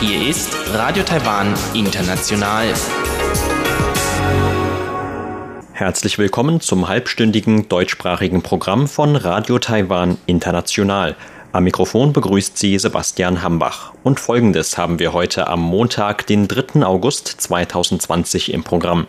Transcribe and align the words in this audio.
Hier 0.00 0.28
ist 0.28 0.54
Radio 0.72 1.02
Taiwan 1.02 1.52
International. 1.74 2.72
Herzlich 5.72 6.18
willkommen 6.18 6.60
zum 6.60 6.86
halbstündigen 6.86 7.68
deutschsprachigen 7.68 8.42
Programm 8.42 8.86
von 8.86 9.16
Radio 9.16 9.58
Taiwan 9.58 10.16
International. 10.26 11.16
Am 11.50 11.64
Mikrofon 11.64 12.12
begrüßt 12.12 12.56
Sie 12.56 12.78
Sebastian 12.78 13.42
Hambach. 13.42 13.92
Und 14.04 14.20
folgendes 14.20 14.78
haben 14.78 15.00
wir 15.00 15.12
heute 15.12 15.48
am 15.48 15.60
Montag, 15.60 16.24
den 16.28 16.46
3. 16.46 16.86
August 16.86 17.26
2020 17.26 18.52
im 18.54 18.62
Programm. 18.62 19.08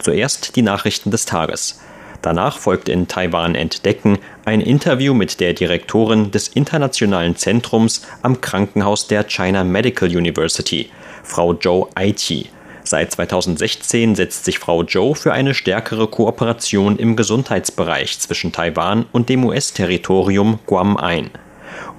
Zuerst 0.00 0.56
die 0.56 0.62
Nachrichten 0.62 1.12
des 1.12 1.24
Tages. 1.24 1.78
Danach 2.26 2.58
folgt 2.58 2.88
in 2.88 3.06
Taiwan 3.06 3.54
Entdecken 3.54 4.18
ein 4.44 4.60
Interview 4.60 5.14
mit 5.14 5.38
der 5.38 5.54
Direktorin 5.54 6.32
des 6.32 6.48
Internationalen 6.48 7.36
Zentrums 7.36 8.02
am 8.20 8.40
Krankenhaus 8.40 9.06
der 9.06 9.22
China 9.28 9.62
Medical 9.62 10.08
University, 10.08 10.90
Frau 11.22 11.54
Zhou 11.54 11.86
Aiqi. 11.94 12.46
Seit 12.82 13.12
2016 13.12 14.16
setzt 14.16 14.44
sich 14.44 14.58
Frau 14.58 14.82
Zhou 14.82 15.14
für 15.14 15.32
eine 15.32 15.54
stärkere 15.54 16.08
Kooperation 16.08 16.96
im 16.98 17.14
Gesundheitsbereich 17.14 18.18
zwischen 18.18 18.50
Taiwan 18.50 19.06
und 19.12 19.28
dem 19.28 19.44
US-Territorium 19.44 20.58
Guam 20.66 20.96
ein. 20.96 21.30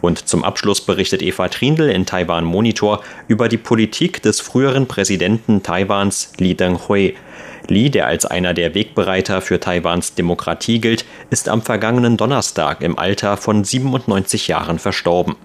Und 0.02 0.28
zum 0.28 0.44
Abschluss 0.44 0.82
berichtet 0.82 1.22
Eva 1.22 1.48
Trindl 1.48 1.90
in 1.90 2.06
Taiwan 2.06 2.44
Monitor 2.44 3.02
über 3.30 3.48
die 3.48 3.56
Politik 3.56 4.22
des 4.22 4.42
früheren 4.42 4.88
Präsidenten 4.88 5.64
Taiwans 5.64 6.34
Li 6.38 6.54
Denghui. 6.54 7.16
Li, 7.70 7.90
der 7.90 8.08
als 8.08 8.26
einer 8.26 8.54
der 8.54 8.74
Wegbereiter 8.74 9.42
für 9.42 9.60
Taiwans 9.60 10.16
Demokratie 10.16 10.80
gilt, 10.80 11.06
ist 11.30 11.50
am 11.50 11.62
vergangenen 11.62 12.18
Donnerstag 12.18 12.82
im 12.82 12.98
Alter 12.98 13.38
von 13.38 13.64
97 13.64 14.48
Jahren 14.48 14.80
verstorben. 14.80 15.36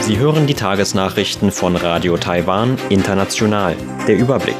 Sie 0.00 0.18
hören 0.18 0.46
die 0.46 0.54
Tagesnachrichten 0.54 1.52
von 1.52 1.76
Radio 1.76 2.16
Taiwan 2.16 2.76
International. 2.88 3.76
Der 4.08 4.16
Überblick. 4.16 4.56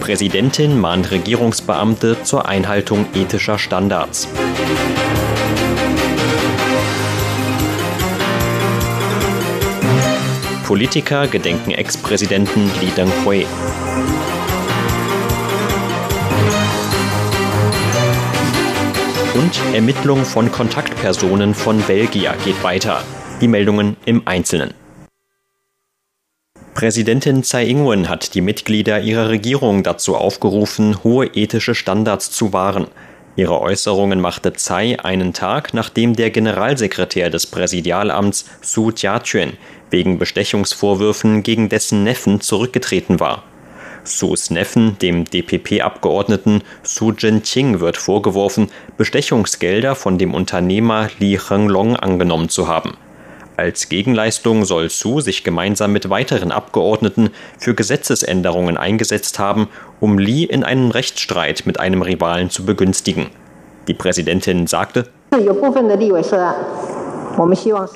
Präsidentin 0.00 0.78
mahnt 0.78 1.10
Regierungsbeamte 1.10 2.22
zur 2.24 2.46
Einhaltung 2.46 3.06
ethischer 3.14 3.58
Standards. 3.58 4.28
Politiker 10.72 11.26
gedenken 11.26 11.72
Ex-Präsidenten 11.72 12.70
Li 12.80 12.86
Denghui. 12.96 13.44
Und 19.34 19.74
Ermittlung 19.74 20.24
von 20.24 20.50
Kontaktpersonen 20.50 21.52
von 21.52 21.82
Belgier 21.82 22.34
geht 22.42 22.62
weiter. 22.62 23.04
Die 23.42 23.48
Meldungen 23.48 23.98
im 24.06 24.22
Einzelnen. 24.24 24.72
Präsidentin 26.72 27.42
Tsai 27.42 27.66
Ing-wen 27.66 28.08
hat 28.08 28.32
die 28.32 28.40
Mitglieder 28.40 29.02
ihrer 29.02 29.28
Regierung 29.28 29.82
dazu 29.82 30.16
aufgerufen, 30.16 31.04
hohe 31.04 31.26
ethische 31.26 31.74
Standards 31.74 32.30
zu 32.30 32.54
wahren. 32.54 32.86
Ihre 33.36 33.60
Äußerungen 33.60 34.22
machte 34.22 34.54
Tsai 34.54 34.98
einen 34.98 35.34
Tag, 35.34 35.74
nachdem 35.74 36.16
der 36.16 36.30
Generalsekretär 36.30 37.28
des 37.28 37.46
Präsidialamts 37.46 38.46
Su 38.62 38.90
Jiaqun 38.90 39.52
wegen 39.92 40.18
Bestechungsvorwürfen 40.18 41.44
gegen 41.44 41.68
dessen 41.68 42.02
Neffen 42.02 42.40
zurückgetreten 42.40 43.20
war. 43.20 43.44
Sus 44.04 44.50
Neffen, 44.50 44.98
dem 44.98 45.24
DPP-Abgeordneten 45.24 46.62
Su 46.82 47.12
Jinqing, 47.12 47.78
wird 47.78 47.96
vorgeworfen, 47.96 48.68
Bestechungsgelder 48.96 49.94
von 49.94 50.18
dem 50.18 50.34
Unternehmer 50.34 51.08
Li 51.20 51.38
Henglong 51.38 51.94
angenommen 51.94 52.48
zu 52.48 52.66
haben. 52.66 52.96
Als 53.56 53.88
Gegenleistung 53.88 54.64
soll 54.64 54.88
Su 54.90 55.20
sich 55.20 55.44
gemeinsam 55.44 55.92
mit 55.92 56.10
weiteren 56.10 56.50
Abgeordneten 56.50 57.30
für 57.58 57.74
Gesetzesänderungen 57.74 58.76
eingesetzt 58.76 59.38
haben, 59.38 59.68
um 60.00 60.18
Li 60.18 60.44
in 60.44 60.64
einem 60.64 60.90
Rechtsstreit 60.90 61.64
mit 61.64 61.78
einem 61.78 62.02
Rivalen 62.02 62.50
zu 62.50 62.64
begünstigen. 62.64 63.26
Die 63.86 63.94
Präsidentin 63.94 64.66
sagte, 64.66 65.06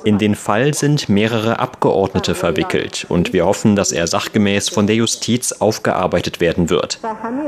in 0.03 0.17
den 0.17 0.35
Fall 0.35 0.73
sind 0.73 1.09
mehrere 1.09 1.59
Abgeordnete 1.59 2.35
verwickelt 2.35 3.05
und 3.09 3.33
wir 3.33 3.45
hoffen, 3.45 3.75
dass 3.75 3.91
er 3.91 4.07
sachgemäß 4.07 4.69
von 4.69 4.87
der 4.87 4.95
Justiz 4.95 5.53
aufgearbeitet 5.53 6.39
werden 6.39 6.69
wird. 6.69 6.99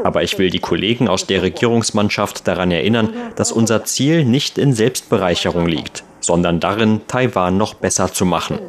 Aber 0.04 0.24
ich 0.24 0.38
will 0.38 0.50
die 0.50 0.60
Kollegen 0.60 1.08
aus 1.08 1.26
der 1.26 1.42
Regierungsmannschaft 1.42 2.48
daran 2.48 2.72
erinnern, 2.72 3.10
dass 3.36 3.52
unser 3.52 3.84
Ziel 3.86 4.26
nicht 4.26 4.58
in 4.58 4.74
Selbstbereicherung 4.74 5.68
liegt 5.68 6.04
sondern 6.22 6.60
darin, 6.60 7.02
Taiwan 7.08 7.58
noch 7.58 7.74
besser 7.74 8.12
zu 8.12 8.26
machen. 8.26 8.60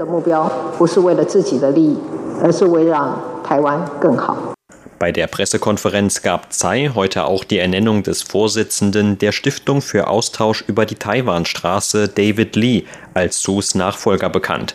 Bei 5.00 5.12
der 5.12 5.28
Pressekonferenz 5.28 6.20
gab 6.20 6.52
Tsai 6.52 6.90
heute 6.94 7.24
auch 7.24 7.44
die 7.44 7.56
Ernennung 7.56 8.02
des 8.02 8.22
Vorsitzenden 8.22 9.16
der 9.16 9.32
Stiftung 9.32 9.80
für 9.80 10.08
Austausch 10.08 10.62
über 10.66 10.84
die 10.84 10.94
Taiwanstraße, 10.94 12.08
David 12.08 12.54
Lee, 12.54 12.82
als 13.14 13.40
Sus 13.40 13.74
Nachfolger 13.74 14.28
bekannt. 14.28 14.74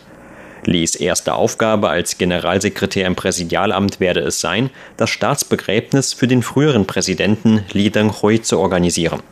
Lees 0.64 0.96
erste 0.96 1.34
Aufgabe 1.34 1.90
als 1.90 2.18
Generalsekretär 2.18 3.06
im 3.06 3.14
Präsidialamt 3.14 4.00
werde 4.00 4.18
es 4.18 4.40
sein, 4.40 4.70
das 4.96 5.10
Staatsbegräbnis 5.10 6.12
für 6.12 6.26
den 6.26 6.42
früheren 6.42 6.88
Präsidenten 6.88 7.64
Li 7.72 7.90
Denghui 7.90 8.42
zu 8.42 8.58
organisieren. 8.58 9.22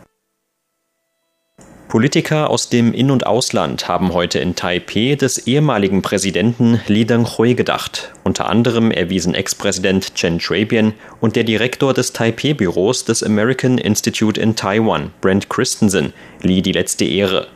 Politiker 1.94 2.50
aus 2.50 2.70
dem 2.70 2.92
In- 2.92 3.12
und 3.12 3.24
Ausland 3.24 3.86
haben 3.86 4.12
heute 4.12 4.40
in 4.40 4.56
Taipeh 4.56 5.14
des 5.14 5.46
ehemaligen 5.46 6.02
Präsidenten 6.02 6.80
Li 6.88 7.04
Denghui 7.04 7.54
gedacht. 7.54 8.10
Unter 8.24 8.50
anderem 8.50 8.90
erwiesen 8.90 9.32
Ex-Präsident 9.32 10.16
Chen 10.16 10.40
Shui-bian 10.40 10.94
und 11.20 11.36
der 11.36 11.44
Direktor 11.44 11.94
des 11.94 12.12
Taipeh-Büros 12.12 13.04
des 13.04 13.22
American 13.22 13.78
Institute 13.78 14.40
in 14.40 14.56
Taiwan, 14.56 15.12
Brent 15.20 15.48
Christensen, 15.48 16.12
Li 16.42 16.62
die 16.62 16.72
letzte 16.72 17.04
Ehre. 17.04 17.46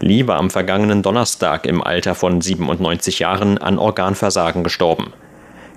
Li 0.00 0.26
war 0.26 0.38
am 0.38 0.48
vergangenen 0.48 1.02
Donnerstag 1.02 1.66
im 1.66 1.82
Alter 1.82 2.14
von 2.14 2.40
97 2.40 3.18
Jahren 3.18 3.58
an 3.58 3.78
Organversagen 3.78 4.64
gestorben. 4.64 5.12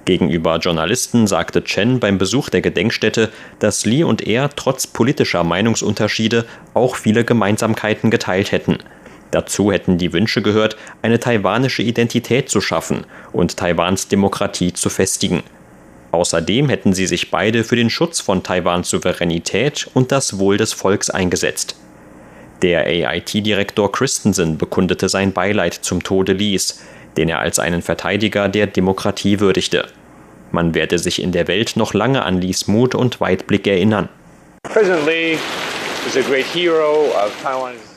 Gegenüber 0.07 0.57
Journalisten 0.57 1.27
sagte 1.27 1.65
Chen 1.65 1.99
beim 1.99 2.17
Besuch 2.17 2.47
der 2.47 2.61
Gedenkstätte, 2.61 3.29
dass 3.59 3.85
Li 3.85 4.05
und 4.05 4.25
er 4.25 4.49
trotz 4.55 4.87
politischer 4.87 5.43
Meinungsunterschiede 5.43 6.45
auch 6.73 6.95
viele 6.95 7.25
Gemeinsamkeiten 7.25 8.09
geteilt 8.09 8.53
hätten. 8.53 8.77
Dazu 9.31 9.69
hätten 9.69 9.97
die 9.97 10.13
Wünsche 10.13 10.41
gehört, 10.41 10.77
eine 11.01 11.19
taiwanische 11.19 11.83
Identität 11.83 12.49
zu 12.49 12.61
schaffen 12.61 13.05
und 13.33 13.57
Taiwans 13.57 14.07
Demokratie 14.07 14.71
zu 14.71 14.89
festigen. 14.89 15.43
Außerdem 16.11 16.69
hätten 16.69 16.93
sie 16.93 17.05
sich 17.05 17.29
beide 17.29 17.65
für 17.65 17.75
den 17.75 17.89
Schutz 17.89 18.21
von 18.21 18.43
Taiwans 18.43 18.89
Souveränität 18.89 19.89
und 19.93 20.13
das 20.13 20.39
Wohl 20.39 20.55
des 20.55 20.71
Volks 20.71 21.09
eingesetzt. 21.09 21.75
Der 22.61 22.85
AIT-Direktor 22.85 23.91
Christensen 23.91 24.57
bekundete 24.57 25.09
sein 25.09 25.33
Beileid 25.33 25.73
zum 25.73 26.01
Tode 26.01 26.31
Lees, 26.31 26.81
den 27.17 27.29
er 27.29 27.39
als 27.39 27.59
einen 27.59 27.81
Verteidiger 27.81 28.47
der 28.47 28.67
Demokratie 28.67 29.39
würdigte. 29.39 29.87
Man 30.51 30.73
werde 30.73 30.97
sich 30.97 31.21
in 31.21 31.31
der 31.31 31.47
Welt 31.47 31.73
noch 31.75 31.93
lange 31.93 32.23
an 32.23 32.39
Lees 32.39 32.67
Mut 32.67 32.95
und 32.95 33.19
Weitblick 33.19 33.67
erinnern. 33.67 34.07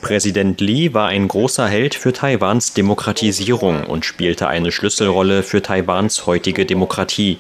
Präsident 0.03 0.61
Lee 0.61 0.93
war 0.93 1.09
ein 1.09 1.29
großer 1.29 1.69
Held 1.69 1.95
für 1.95 2.13
Taiwans 2.13 2.75
Demokratisierung 2.75 3.85
und 3.85 4.05
spielte 4.05 4.49
eine 4.49 4.73
Schlüsselrolle 4.73 5.43
für 5.45 5.63
Taiwans 5.63 6.27
heutige 6.27 6.67
Demokratie. 6.67 7.39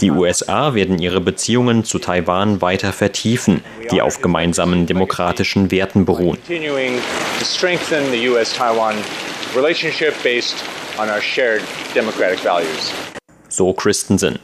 Die 0.00 0.10
USA 0.12 0.74
werden 0.74 1.00
ihre 1.00 1.20
Beziehungen 1.20 1.84
zu 1.84 1.98
Taiwan 1.98 2.60
weiter 2.60 2.92
vertiefen, 2.92 3.64
die 3.90 4.02
auf 4.02 4.20
gemeinsamen 4.22 4.86
demokratischen 4.86 5.72
Werten 5.72 6.04
beruhen. 6.04 6.38
So 13.48 13.72
Christensen. 13.72 14.38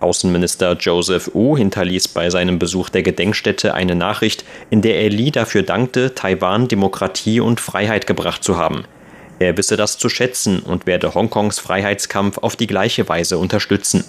Außenminister 0.00 0.76
Joseph 0.78 1.30
Wu 1.32 1.56
hinterließ 1.56 2.08
bei 2.08 2.28
seinem 2.28 2.58
Besuch 2.58 2.90
der 2.90 3.02
Gedenkstätte 3.02 3.72
eine 3.72 3.94
Nachricht, 3.94 4.44
in 4.68 4.82
der 4.82 5.00
er 5.00 5.08
Li 5.08 5.30
dafür 5.30 5.62
dankte, 5.62 6.14
Taiwan 6.14 6.68
Demokratie 6.68 7.40
und 7.40 7.58
Freiheit 7.58 8.06
gebracht 8.06 8.44
zu 8.44 8.58
haben. 8.58 8.84
Er 9.38 9.56
wisse 9.56 9.78
das 9.78 9.96
zu 9.96 10.10
schätzen 10.10 10.60
und 10.60 10.86
werde 10.86 11.14
Hongkongs 11.14 11.58
Freiheitskampf 11.58 12.36
auf 12.36 12.54
die 12.54 12.66
gleiche 12.66 13.08
Weise 13.08 13.38
unterstützen. 13.38 14.04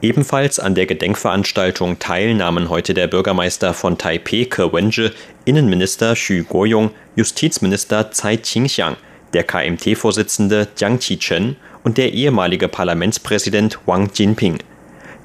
Ebenfalls 0.00 0.58
an 0.58 0.74
der 0.74 0.86
Gedenkveranstaltung 0.86 2.00
teilnahmen 2.00 2.68
heute 2.68 2.94
der 2.94 3.06
Bürgermeister 3.06 3.74
von 3.74 3.96
Taipeh 3.96 4.46
Ke 4.46 4.72
Wenje, 4.72 5.12
Innenminister 5.44 6.14
Xu 6.14 6.42
Guoyong, 6.42 6.90
Justizminister 7.14 8.10
Tsai 8.10 8.38
Qingxiang, 8.38 8.96
der 9.32 9.44
KMT-Vorsitzende 9.44 10.68
Jiang 10.76 10.98
Qichen 10.98 11.56
und 11.84 11.98
der 11.98 12.12
ehemalige 12.12 12.68
Parlamentspräsident 12.68 13.78
Wang 13.86 14.10
Jinping. 14.14 14.58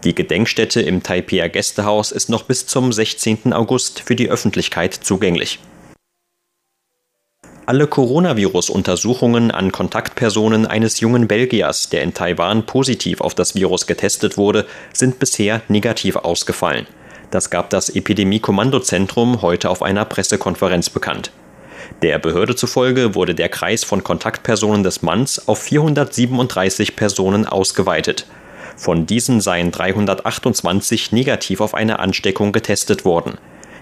Die 0.03 0.15
Gedenkstätte 0.15 0.81
im 0.81 1.03
Taipeier 1.03 1.49
Gästehaus 1.49 2.11
ist 2.11 2.29
noch 2.29 2.43
bis 2.43 2.67
zum 2.67 2.93
16. 2.93 3.51
August 3.53 4.01
für 4.01 4.15
die 4.15 4.29
Öffentlichkeit 4.29 4.93
zugänglich. 4.93 5.59
Alle 7.65 7.87
Coronavirus-Untersuchungen 7.87 9.51
an 9.51 9.73
Kontaktpersonen 9.73 10.65
eines 10.65 11.01
jungen 11.01 11.27
Belgiers, 11.27 11.89
der 11.89 12.01
in 12.03 12.13
Taiwan 12.13 12.65
positiv 12.65 13.19
auf 13.19 13.35
das 13.35 13.55
Virus 13.55 13.87
getestet 13.87 14.37
wurde, 14.37 14.65
sind 14.93 15.19
bisher 15.19 15.61
negativ 15.67 16.15
ausgefallen. 16.15 16.87
Das 17.29 17.49
gab 17.49 17.69
das 17.69 17.89
Epidemie-Kommandozentrum 17.89 19.41
heute 19.41 19.69
auf 19.69 19.81
einer 19.81 20.05
Pressekonferenz 20.05 20.89
bekannt. 20.89 21.31
Der 22.03 22.19
Behörde 22.19 22.55
zufolge 22.55 23.15
wurde 23.15 23.33
der 23.33 23.49
Kreis 23.49 23.83
von 23.83 24.03
Kontaktpersonen 24.03 24.83
des 24.83 25.01
Manns 25.01 25.47
auf 25.47 25.63
437 25.63 26.95
Personen 26.95 27.47
ausgeweitet. 27.47 28.27
Von 28.75 29.07
diesen 29.07 29.41
seien 29.41 29.71
328 29.71 31.11
negativ 31.11 31.59
auf 31.59 31.73
eine 31.73 31.97
Ansteckung 31.97 32.51
getestet 32.51 33.03
worden. 33.03 33.39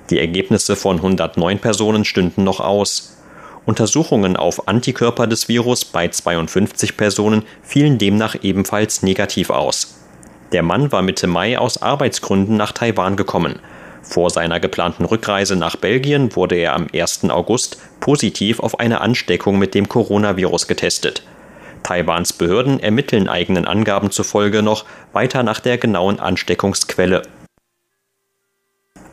Die 0.09 0.19
Ergebnisse 0.19 0.77
von 0.77 0.95
109 0.97 1.59
Personen 1.59 2.05
stünden 2.05 2.45
noch 2.45 2.61
aus. 2.61 3.17
Untersuchungen 3.65 4.37
auf 4.37 4.69
Antikörper 4.69 5.27
des 5.27 5.49
Virus 5.49 5.83
bei 5.83 6.07
52 6.07 6.95
Personen 6.95 7.43
fielen 7.63 7.97
demnach 7.97 8.35
ebenfalls 8.41 9.03
negativ 9.03 9.49
aus. 9.49 9.99
Der 10.53 10.63
Mann 10.63 10.93
war 10.93 11.01
Mitte 11.01 11.27
Mai 11.27 11.57
aus 11.57 11.81
Arbeitsgründen 11.81 12.55
nach 12.55 12.71
Taiwan 12.71 13.17
gekommen. 13.17 13.59
Vor 14.07 14.29
seiner 14.29 14.59
geplanten 14.59 15.03
Rückreise 15.03 15.55
nach 15.55 15.75
Belgien 15.75 16.35
wurde 16.35 16.55
er 16.55 16.73
am 16.73 16.87
1. 16.93 17.29
August 17.29 17.77
positiv 17.99 18.59
auf 18.59 18.79
eine 18.79 19.01
Ansteckung 19.01 19.57
mit 19.57 19.73
dem 19.73 19.89
Coronavirus 19.89 20.67
getestet. 20.67 21.23
Taiwans 21.83 22.33
Behörden 22.33 22.79
ermitteln 22.79 23.27
eigenen 23.27 23.65
Angaben 23.65 24.11
zufolge 24.11 24.61
noch 24.61 24.85
weiter 25.11 25.43
nach 25.43 25.59
der 25.59 25.77
genauen 25.77 26.19
Ansteckungsquelle. 26.19 27.23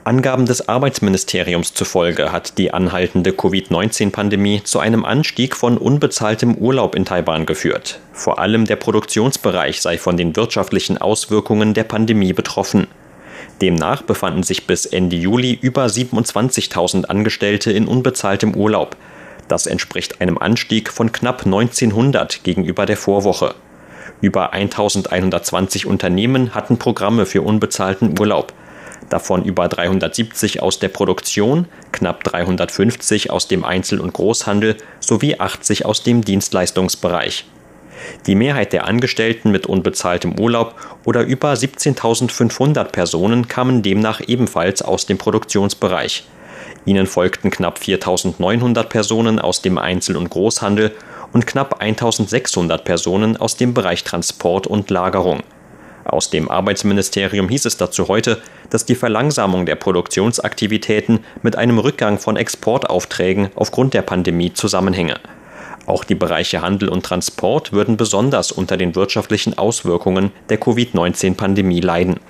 Angaben 0.04 0.46
des 0.46 0.68
Arbeitsministeriums 0.68 1.74
zufolge 1.74 2.32
hat 2.32 2.58
die 2.58 2.74
anhaltende 2.74 3.32
Covid-19-Pandemie 3.32 4.62
zu 4.64 4.80
einem 4.80 5.04
Anstieg 5.04 5.54
von 5.54 5.78
unbezahltem 5.78 6.56
Urlaub 6.56 6.96
in 6.96 7.04
Taiwan 7.04 7.46
geführt. 7.46 8.00
Vor 8.12 8.40
allem 8.40 8.64
der 8.64 8.76
Produktionsbereich 8.76 9.80
sei 9.80 9.98
von 9.98 10.16
den 10.16 10.34
wirtschaftlichen 10.34 10.98
Auswirkungen 10.98 11.72
der 11.72 11.84
Pandemie 11.84 12.32
betroffen. 12.32 12.88
Demnach 13.62 14.02
befanden 14.02 14.42
sich 14.42 14.66
bis 14.66 14.86
Ende 14.86 15.14
Juli 15.14 15.56
über 15.62 15.86
27.000 15.86 17.04
Angestellte 17.04 17.70
in 17.70 17.86
unbezahltem 17.86 18.56
Urlaub. 18.56 18.96
Das 19.46 19.68
entspricht 19.68 20.20
einem 20.20 20.36
Anstieg 20.36 20.90
von 20.90 21.12
knapp 21.12 21.46
1900 21.46 22.42
gegenüber 22.42 22.86
der 22.86 22.96
Vorwoche. 22.96 23.54
Über 24.20 24.52
1120 24.52 25.86
Unternehmen 25.86 26.56
hatten 26.56 26.78
Programme 26.78 27.24
für 27.24 27.42
unbezahlten 27.42 28.18
Urlaub. 28.18 28.52
Davon 29.08 29.44
über 29.44 29.68
370 29.68 30.60
aus 30.60 30.80
der 30.80 30.88
Produktion, 30.88 31.66
knapp 31.92 32.24
350 32.24 33.30
aus 33.30 33.46
dem 33.46 33.64
Einzel- 33.64 34.00
und 34.00 34.12
Großhandel 34.12 34.76
sowie 34.98 35.38
80 35.38 35.86
aus 35.86 36.02
dem 36.02 36.24
Dienstleistungsbereich. 36.24 37.44
Die 38.26 38.34
Mehrheit 38.34 38.72
der 38.72 38.86
Angestellten 38.86 39.50
mit 39.50 39.66
unbezahltem 39.66 40.38
Urlaub 40.38 40.74
oder 41.04 41.22
über 41.22 41.52
17.500 41.52 42.84
Personen 42.84 43.48
kamen 43.48 43.82
demnach 43.82 44.20
ebenfalls 44.26 44.82
aus 44.82 45.06
dem 45.06 45.18
Produktionsbereich. 45.18 46.24
Ihnen 46.84 47.06
folgten 47.06 47.50
knapp 47.50 47.78
4.900 47.78 48.84
Personen 48.84 49.38
aus 49.38 49.62
dem 49.62 49.78
Einzel- 49.78 50.16
und 50.16 50.30
Großhandel 50.30 50.92
und 51.32 51.46
knapp 51.46 51.82
1.600 51.82 52.78
Personen 52.78 53.36
aus 53.36 53.56
dem 53.56 53.74
Bereich 53.74 54.04
Transport 54.04 54.66
und 54.66 54.90
Lagerung. 54.90 55.42
Aus 56.04 56.30
dem 56.30 56.50
Arbeitsministerium 56.50 57.48
hieß 57.48 57.64
es 57.64 57.76
dazu 57.76 58.08
heute, 58.08 58.42
dass 58.70 58.84
die 58.84 58.96
Verlangsamung 58.96 59.66
der 59.66 59.76
Produktionsaktivitäten 59.76 61.20
mit 61.42 61.56
einem 61.56 61.78
Rückgang 61.78 62.18
von 62.18 62.36
Exportaufträgen 62.36 63.50
aufgrund 63.54 63.94
der 63.94 64.02
Pandemie 64.02 64.52
zusammenhänge. 64.52 65.20
Auch 65.86 66.04
die 66.04 66.14
Bereiche 66.14 66.62
Handel 66.62 66.88
und 66.88 67.04
Transport 67.04 67.72
würden 67.72 67.96
besonders 67.96 68.52
unter 68.52 68.76
den 68.76 68.94
wirtschaftlichen 68.94 69.58
Auswirkungen 69.58 70.30
der 70.48 70.58
Covid-19-Pandemie 70.58 71.80
leiden. 71.80 72.20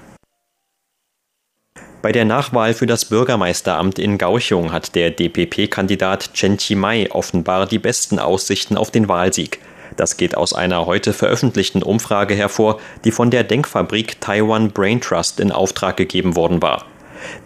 Bei 2.00 2.10
der 2.10 2.24
Nachwahl 2.24 2.74
für 2.74 2.86
das 2.86 3.04
Bürgermeisteramt 3.04 4.00
in 4.00 4.18
Gauchung 4.18 4.72
hat 4.72 4.96
der 4.96 5.10
DPP-Kandidat 5.10 6.32
Chen 6.34 6.56
Chi-mai 6.56 7.08
offenbar 7.12 7.66
die 7.66 7.78
besten 7.78 8.18
Aussichten 8.18 8.76
auf 8.76 8.90
den 8.90 9.08
Wahlsieg. 9.08 9.60
Das 9.96 10.16
geht 10.16 10.36
aus 10.36 10.52
einer 10.52 10.86
heute 10.86 11.12
veröffentlichten 11.12 11.82
Umfrage 11.82 12.34
hervor, 12.34 12.80
die 13.04 13.12
von 13.12 13.30
der 13.30 13.44
Denkfabrik 13.44 14.20
Taiwan 14.20 14.72
Brain 14.72 15.00
Trust 15.00 15.38
in 15.38 15.52
Auftrag 15.52 15.96
gegeben 15.96 16.34
worden 16.34 16.60
war. 16.60 16.86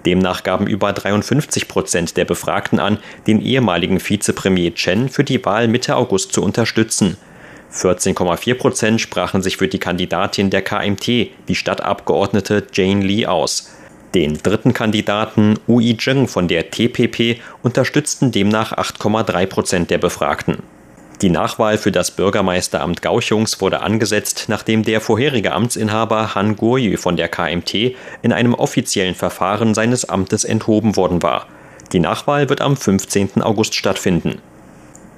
Demnach 0.05 0.43
gaben 0.43 0.67
über 0.67 0.93
53 0.93 1.69
Prozent 1.69 2.17
der 2.17 2.25
Befragten 2.25 2.79
an, 2.79 2.99
den 3.27 3.41
ehemaligen 3.41 4.01
Vizepremier 4.01 4.75
Chen 4.75 5.09
für 5.09 5.25
die 5.25 5.45
Wahl 5.45 5.69
Mitte 5.69 5.97
August 5.97 6.33
zu 6.33 6.43
unterstützen. 6.43 7.17
14,4 7.73 8.55
Prozent 8.55 9.01
sprachen 9.01 9.43
sich 9.43 9.57
für 9.57 9.69
die 9.69 9.79
Kandidatin 9.79 10.51
der 10.51 10.63
KMT, 10.63 11.07
die 11.07 11.55
Stadtabgeordnete 11.55 12.67
Jane 12.73 13.05
Lee, 13.05 13.27
aus. 13.27 13.71
Den 14.15 14.39
dritten 14.43 14.73
Kandidaten 14.73 15.59
Ui 15.69 15.97
Zheng 15.97 16.27
von 16.29 16.49
der 16.49 16.71
TPP 16.71 17.41
unterstützten 17.63 18.33
demnach 18.33 18.73
8,3 18.73 19.47
Prozent 19.47 19.91
der 19.91 19.99
Befragten. 19.99 20.63
Die 21.23 21.31
Nachwahl 21.31 21.79
für 21.79 21.93
das 21.93 22.11
Bürgermeisteramt 22.11 23.01
Gauchungs 23.01 23.61
wurde 23.63 23.81
angesetzt, 23.81 24.47
nachdem 24.49 24.83
der 24.83 25.01
vorherige 25.01 25.53
Amtsinhaber 25.53 26.35
Han 26.35 26.57
Guoyu 26.57 26.99
von 26.99 27.17
der 27.17 27.29
KMT 27.29 27.97
in 28.21 28.33
einem 28.33 28.53
offiziellen 28.53 29.15
Verfahren 29.15 29.73
seines 29.73 30.07
Amtes 30.07 30.45
enthoben 30.45 30.95
worden 30.95 31.23
war. 31.23 31.47
Die 31.93 32.01
Nachwahl 32.01 32.51
wird 32.51 32.61
am 32.61 32.77
15. 32.77 33.41
August 33.41 33.75
stattfinden. 33.75 34.43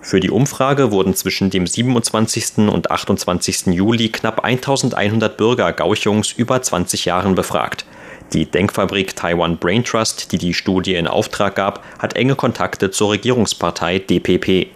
Für 0.01 0.21
die 0.21 0.31
Umfrage 0.31 0.93
wurden 0.93 1.15
zwischen 1.15 1.51
dem 1.51 1.67
27. 1.67 2.69
und 2.69 2.93
28. 2.93 3.67
Juli 3.67 4.11
knapp 4.11 4.45
1100 4.45 5.37
Bürger 5.37 5.73
Gauchungs 5.73 6.31
über 6.31 6.63
20 6.63 7.07
Jahren 7.07 7.35
befragt. 7.35 7.85
Die 8.33 8.47
Denkfabrik 8.47 9.17
Taiwan 9.17 9.57
Brain 9.57 9.83
Trust, 9.83 10.31
die 10.31 10.39
die 10.39 10.55
Studie 10.55 10.95
in 10.95 11.09
Auftrag 11.09 11.57
gab, 11.57 11.83
hat 11.99 12.15
enge 12.15 12.37
Kontakte 12.37 12.93
zur 12.93 13.11
Regierungspartei 13.11 13.99
DPP. 13.99 14.69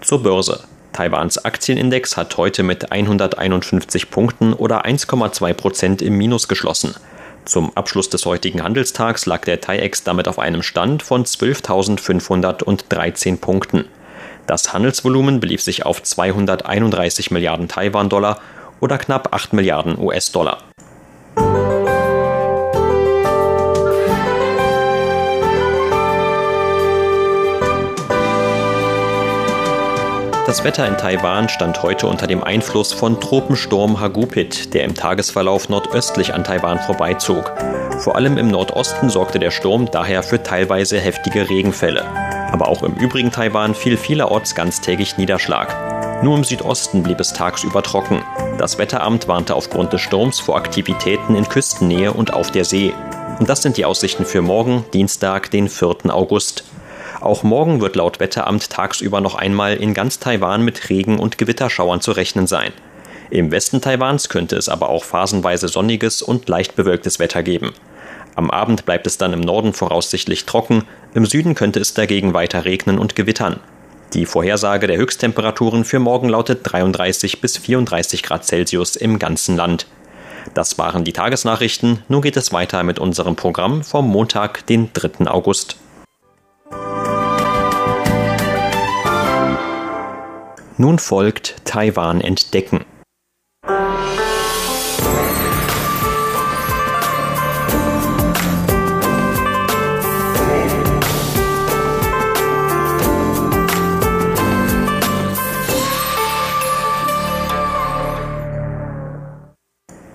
Zur 0.00 0.22
Börse. 0.22 0.60
Taiwans 0.92 1.44
Aktienindex 1.44 2.16
hat 2.16 2.36
heute 2.36 2.62
mit 2.62 2.90
151 2.90 4.10
Punkten 4.10 4.54
oder 4.54 4.84
1,2 4.84 5.52
Prozent 5.52 6.02
im 6.02 6.16
Minus 6.16 6.48
geschlossen. 6.48 6.94
Zum 7.44 7.76
Abschluss 7.76 8.08
des 8.08 8.26
heutigen 8.26 8.62
Handelstags 8.62 9.26
lag 9.26 9.44
der 9.44 9.60
TAIEX 9.60 10.04
damit 10.04 10.26
auf 10.26 10.38
einem 10.38 10.62
Stand 10.62 11.02
von 11.02 11.24
12.513 11.24 13.38
Punkten. 13.38 13.84
Das 14.46 14.72
Handelsvolumen 14.72 15.38
belief 15.38 15.62
sich 15.62 15.86
auf 15.86 16.02
231 16.02 17.30
Milliarden 17.30 17.68
Taiwan-Dollar 17.68 18.40
oder 18.80 18.98
knapp 18.98 19.34
8 19.34 19.52
Milliarden 19.52 19.98
US-Dollar. 19.98 20.62
Das 30.50 30.64
Wetter 30.64 30.88
in 30.88 30.96
Taiwan 30.96 31.48
stand 31.48 31.80
heute 31.84 32.08
unter 32.08 32.26
dem 32.26 32.42
Einfluss 32.42 32.92
von 32.92 33.20
Tropensturm 33.20 34.00
Hagupit, 34.00 34.74
der 34.74 34.82
im 34.82 34.96
Tagesverlauf 34.96 35.68
nordöstlich 35.68 36.34
an 36.34 36.42
Taiwan 36.42 36.80
vorbeizog. 36.80 37.52
Vor 38.00 38.16
allem 38.16 38.36
im 38.36 38.48
Nordosten 38.48 39.10
sorgte 39.10 39.38
der 39.38 39.52
Sturm 39.52 39.88
daher 39.92 40.24
für 40.24 40.42
teilweise 40.42 40.98
heftige 40.98 41.48
Regenfälle. 41.48 42.04
Aber 42.50 42.66
auch 42.66 42.82
im 42.82 42.94
übrigen 42.94 43.30
Taiwan 43.30 43.76
fiel 43.76 43.96
vielerorts 43.96 44.56
ganztägig 44.56 45.18
Niederschlag. 45.18 46.24
Nur 46.24 46.36
im 46.36 46.42
Südosten 46.42 47.04
blieb 47.04 47.20
es 47.20 47.32
tagsüber 47.32 47.84
trocken. 47.84 48.20
Das 48.58 48.76
Wetteramt 48.76 49.28
warnte 49.28 49.54
aufgrund 49.54 49.92
des 49.92 50.00
Sturms 50.00 50.40
vor 50.40 50.56
Aktivitäten 50.56 51.36
in 51.36 51.48
Küstennähe 51.48 52.12
und 52.12 52.34
auf 52.34 52.50
der 52.50 52.64
See. 52.64 52.92
Und 53.38 53.48
das 53.48 53.62
sind 53.62 53.76
die 53.76 53.84
Aussichten 53.84 54.24
für 54.24 54.42
morgen, 54.42 54.84
Dienstag, 54.92 55.52
den 55.52 55.68
4. 55.68 56.12
August. 56.12 56.64
Auch 57.20 57.42
morgen 57.42 57.82
wird 57.82 57.96
laut 57.96 58.18
Wetteramt 58.18 58.70
tagsüber 58.70 59.20
noch 59.20 59.34
einmal 59.34 59.76
in 59.76 59.92
ganz 59.92 60.18
Taiwan 60.20 60.64
mit 60.64 60.88
Regen- 60.88 61.18
und 61.18 61.36
Gewitterschauern 61.36 62.00
zu 62.00 62.12
rechnen 62.12 62.46
sein. 62.46 62.72
Im 63.28 63.50
Westen 63.50 63.82
Taiwans 63.82 64.30
könnte 64.30 64.56
es 64.56 64.70
aber 64.70 64.88
auch 64.88 65.04
phasenweise 65.04 65.68
sonniges 65.68 66.22
und 66.22 66.48
leicht 66.48 66.76
bewölktes 66.76 67.18
Wetter 67.18 67.42
geben. 67.42 67.72
Am 68.36 68.50
Abend 68.50 68.86
bleibt 68.86 69.06
es 69.06 69.18
dann 69.18 69.34
im 69.34 69.40
Norden 69.40 69.74
voraussichtlich 69.74 70.46
trocken, 70.46 70.84
im 71.12 71.26
Süden 71.26 71.54
könnte 71.54 71.78
es 71.78 71.92
dagegen 71.92 72.32
weiter 72.32 72.64
regnen 72.64 72.98
und 72.98 73.14
gewittern. 73.16 73.60
Die 74.14 74.24
Vorhersage 74.24 74.86
der 74.86 74.96
Höchsttemperaturen 74.96 75.84
für 75.84 75.98
morgen 75.98 76.30
lautet 76.30 76.60
33 76.62 77.40
bis 77.42 77.58
34 77.58 78.22
Grad 78.22 78.46
Celsius 78.46 78.96
im 78.96 79.18
ganzen 79.18 79.56
Land. 79.56 79.86
Das 80.54 80.78
waren 80.78 81.04
die 81.04 81.12
Tagesnachrichten. 81.12 82.02
Nun 82.08 82.22
geht 82.22 82.36
es 82.36 82.52
weiter 82.52 82.82
mit 82.82 82.98
unserem 82.98 83.36
Programm 83.36 83.84
vom 83.84 84.08
Montag, 84.08 84.66
den 84.66 84.90
3. 84.94 85.30
August. 85.30 85.76
Nun 90.80 90.98
folgt 90.98 91.56
Taiwan 91.66 92.22
entdecken. 92.22 92.86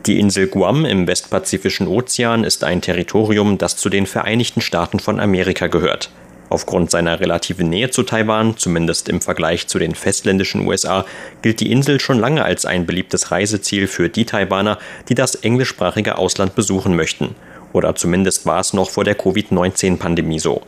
Die 0.08 0.20
Insel 0.20 0.48
Guam 0.48 0.86
im 0.86 1.06
westpazifischen 1.06 1.88
Ozean 1.88 2.44
ist 2.44 2.64
ein 2.64 2.82
Territorium, 2.82 3.60
das 3.60 3.78
zu 3.78 3.90
den 3.90 4.08
Vereinigten 4.08 4.62
Staaten 4.62 4.98
von 4.98 5.20
Amerika 5.20 5.68
gehört. 5.68 6.10
Aufgrund 6.56 6.90
seiner 6.90 7.20
relativen 7.20 7.68
Nähe 7.68 7.90
zu 7.90 8.04
Taiwan, 8.04 8.56
zumindest 8.56 9.10
im 9.10 9.20
Vergleich 9.20 9.68
zu 9.68 9.78
den 9.78 9.94
festländischen 9.94 10.66
USA, 10.66 11.04
gilt 11.42 11.60
die 11.60 11.70
Insel 11.70 12.00
schon 12.00 12.18
lange 12.18 12.46
als 12.46 12.66
ein 12.66 12.86
beliebtes 12.86 13.30
Reiseziel 13.30 13.88
für 13.88 14.08
die 14.08 14.24
Taiwaner, 14.24 14.78
die 15.10 15.16
das 15.16 15.36
englischsprachige 15.36 16.18
Ausland 16.18 16.56
besuchen 16.56 16.96
möchten. 16.96 17.36
Oder 17.74 17.94
zumindest 17.96 18.46
war 18.46 18.62
es 18.62 18.72
noch 18.72 18.90
vor 18.90 19.04
der 19.04 19.16
Covid-19-Pandemie 19.16 20.40
so. 20.40 20.62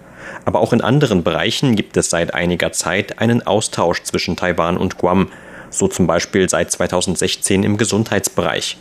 Aber 0.44 0.60
auch 0.60 0.74
in 0.74 0.82
anderen 0.82 1.24
Bereichen 1.24 1.77
gibt 1.77 1.96
es 1.96 2.10
seit 2.10 2.34
einiger 2.34 2.74
Zeit 2.74 3.20
einen 3.20 3.48
Austausch 3.48 4.03
zwischen 4.03 4.36
Taiwan 4.36 4.75
und 4.75 4.98
Guam, 4.98 5.29
so 5.70 5.88
zum 5.88 6.06
Beispiel 6.06 6.50
seit 6.50 6.70
2016 6.70 7.63
im 7.63 7.77
Gesundheitsbereich. 7.77 8.75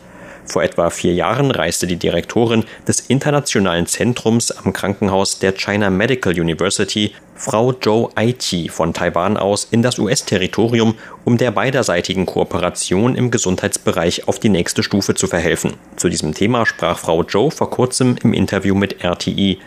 Vor 0.47 0.63
etwa 0.63 0.91
vier 0.91 1.13
Jahren 1.13 1.51
reiste 1.51 1.87
die 1.87 1.97
Direktorin 1.97 2.65
des 2.87 3.01
Internationalen 3.01 3.87
Zentrums 3.87 4.53
am 4.53 4.73
Krankenhaus 4.73 5.41
der 5.41 5.53
China 5.53 5.91
Medical 5.91 6.33
University, 6.33 7.13
Frau 7.35 7.73
Zhou 7.73 8.11
Aiqi 8.15 8.69
von 8.69 8.95
Taiwan 8.95 9.37
aus 9.37 9.67
in 9.71 9.83
das 9.83 9.99
US-Territorium, 9.99 10.95
um 11.25 11.37
der 11.37 11.51
beiderseitigen 11.51 12.27
Kooperation 12.27 13.17
im 13.17 13.31
Gesundheitsbereich 13.31 14.29
auf 14.29 14.39
die 14.39 14.49
nächste 14.49 14.83
Stufe 14.83 15.15
zu 15.15 15.27
verhelfen. 15.27 15.75
Zu 15.97 16.09
diesem 16.09 16.33
Thema 16.33 16.65
sprach 16.65 16.99
Frau 16.99 17.25
Zhou 17.25 17.51
vor 17.51 17.71
kurzem 17.71 18.17
im 18.23 18.33
Interview 18.33 18.75
mit 18.75 19.05
RTI. 19.05 19.59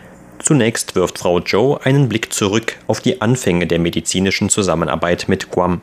Zunächst 0.42 0.94
wirft 0.96 1.18
Frau 1.18 1.40
Zhou 1.40 1.78
einen 1.84 2.08
Blick 2.08 2.32
zurück 2.32 2.76
auf 2.86 3.00
die 3.00 3.20
Anfänge 3.20 3.66
der 3.66 3.78
medizinischen 3.78 4.48
Zusammenarbeit 4.48 5.26
mit 5.28 5.50
Guam. 5.50 5.82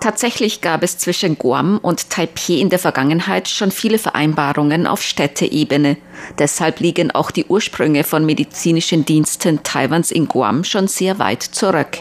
Tatsächlich 0.00 0.60
gab 0.60 0.82
es 0.82 0.98
zwischen 0.98 1.38
Guam 1.38 1.78
und 1.78 2.10
Taipei 2.10 2.54
in 2.54 2.70
der 2.70 2.78
Vergangenheit 2.78 3.48
schon 3.48 3.70
viele 3.70 3.98
Vereinbarungen 3.98 4.86
auf 4.86 5.02
Städteebene. 5.02 5.96
Deshalb 6.38 6.80
liegen 6.80 7.10
auch 7.10 7.30
die 7.30 7.44
Ursprünge 7.46 8.04
von 8.04 8.26
medizinischen 8.26 9.04
Diensten 9.04 9.62
Taiwans 9.62 10.10
in 10.10 10.28
Guam 10.28 10.64
schon 10.64 10.88
sehr 10.88 11.18
weit 11.18 11.42
zurück. 11.42 11.98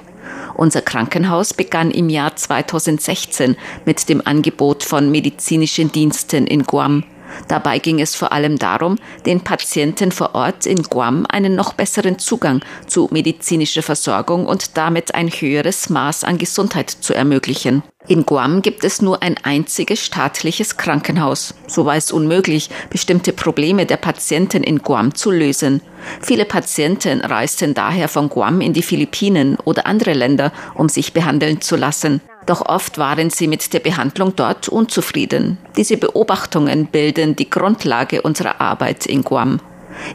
Unser 0.55 0.81
Krankenhaus 0.81 1.53
begann 1.53 1.91
im 1.91 2.09
Jahr 2.09 2.35
2016 2.35 3.57
mit 3.85 4.07
dem 4.09 4.25
Angebot 4.25 4.83
von 4.83 5.11
medizinischen 5.11 5.91
Diensten 5.91 6.47
in 6.47 6.63
Guam. 6.63 7.03
Dabei 7.47 7.79
ging 7.79 7.99
es 8.01 8.15
vor 8.15 8.31
allem 8.31 8.57
darum, 8.57 8.97
den 9.25 9.41
Patienten 9.41 10.11
vor 10.11 10.35
Ort 10.35 10.65
in 10.65 10.83
Guam 10.83 11.25
einen 11.29 11.55
noch 11.55 11.73
besseren 11.73 12.19
Zugang 12.19 12.61
zu 12.87 13.09
medizinischer 13.11 13.83
Versorgung 13.83 14.45
und 14.45 14.77
damit 14.77 15.15
ein 15.15 15.29
höheres 15.29 15.89
Maß 15.89 16.23
an 16.23 16.37
Gesundheit 16.37 16.89
zu 16.89 17.13
ermöglichen. 17.13 17.83
In 18.07 18.25
Guam 18.25 18.61
gibt 18.61 18.83
es 18.83 19.01
nur 19.01 19.23
ein 19.23 19.35
einziges 19.41 19.99
staatliches 19.99 20.77
Krankenhaus. 20.77 21.55
So 21.67 21.85
war 21.85 21.95
es 21.95 22.11
unmöglich, 22.11 22.69
bestimmte 22.91 23.33
Probleme 23.33 23.87
der 23.87 23.97
Patienten 23.97 24.63
in 24.63 24.79
Guam 24.79 25.15
zu 25.15 25.31
lösen. 25.31 25.81
Viele 26.21 26.45
Patienten 26.45 27.21
reisten 27.21 27.73
daher 27.73 28.07
von 28.07 28.29
Guam 28.29 28.61
in 28.61 28.73
die 28.73 28.83
Philippinen 28.83 29.57
oder 29.63 29.87
andere 29.87 30.13
Länder, 30.13 30.51
um 30.75 30.87
sich 30.87 31.13
behandeln 31.13 31.61
zu 31.61 31.75
lassen. 31.75 32.21
Doch 32.45 32.61
oft 32.65 32.97
waren 32.97 33.29
sie 33.29 33.47
mit 33.47 33.73
der 33.73 33.79
Behandlung 33.79 34.35
dort 34.35 34.69
unzufrieden. 34.69 35.57
Diese 35.77 35.97
Beobachtungen 35.97 36.87
bilden 36.87 37.35
die 37.35 37.49
Grundlage 37.49 38.21
unserer 38.21 38.61
Arbeit 38.61 39.05
in 39.05 39.23
Guam. 39.23 39.59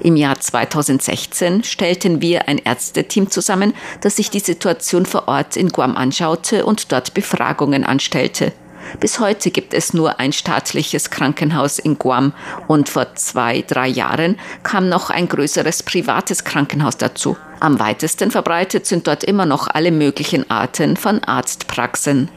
Im 0.00 0.16
Jahr 0.16 0.38
2016 0.38 1.64
stellten 1.64 2.20
wir 2.20 2.48
ein 2.48 2.58
Ärzteteam 2.58 3.30
zusammen, 3.30 3.74
das 4.00 4.16
sich 4.16 4.30
die 4.30 4.40
Situation 4.40 5.06
vor 5.06 5.26
Ort 5.26 5.56
in 5.56 5.70
Guam 5.70 5.96
anschaute 5.96 6.66
und 6.66 6.92
dort 6.92 7.14
Befragungen 7.14 7.84
anstellte. 7.84 8.52
Bis 8.98 9.20
heute 9.20 9.50
gibt 9.50 9.74
es 9.74 9.94
nur 9.94 10.18
ein 10.18 10.32
staatliches 10.32 11.10
Krankenhaus 11.10 11.78
in 11.78 11.98
Guam 11.98 12.32
und 12.66 12.88
vor 12.88 13.14
zwei, 13.14 13.62
drei 13.66 13.86
Jahren 13.86 14.38
kam 14.62 14.88
noch 14.88 15.10
ein 15.10 15.28
größeres 15.28 15.82
privates 15.82 16.44
Krankenhaus 16.44 16.96
dazu. 16.96 17.36
Am 17.60 17.78
weitesten 17.78 18.30
verbreitet 18.30 18.86
sind 18.86 19.06
dort 19.06 19.22
immer 19.22 19.46
noch 19.46 19.68
alle 19.68 19.92
möglichen 19.92 20.50
Arten 20.50 20.96
von 20.96 21.22
Arztpraxen. 21.22 22.30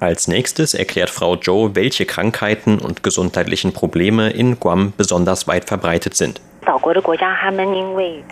Als 0.00 0.28
nächstes 0.28 0.74
erklärt 0.74 1.10
Frau 1.10 1.36
Joe, 1.36 1.74
welche 1.74 2.04
Krankheiten 2.04 2.78
und 2.78 3.02
gesundheitlichen 3.02 3.72
Probleme 3.72 4.30
in 4.30 4.58
Guam 4.58 4.92
besonders 4.96 5.46
weit 5.46 5.66
verbreitet 5.66 6.16
sind. 6.16 6.40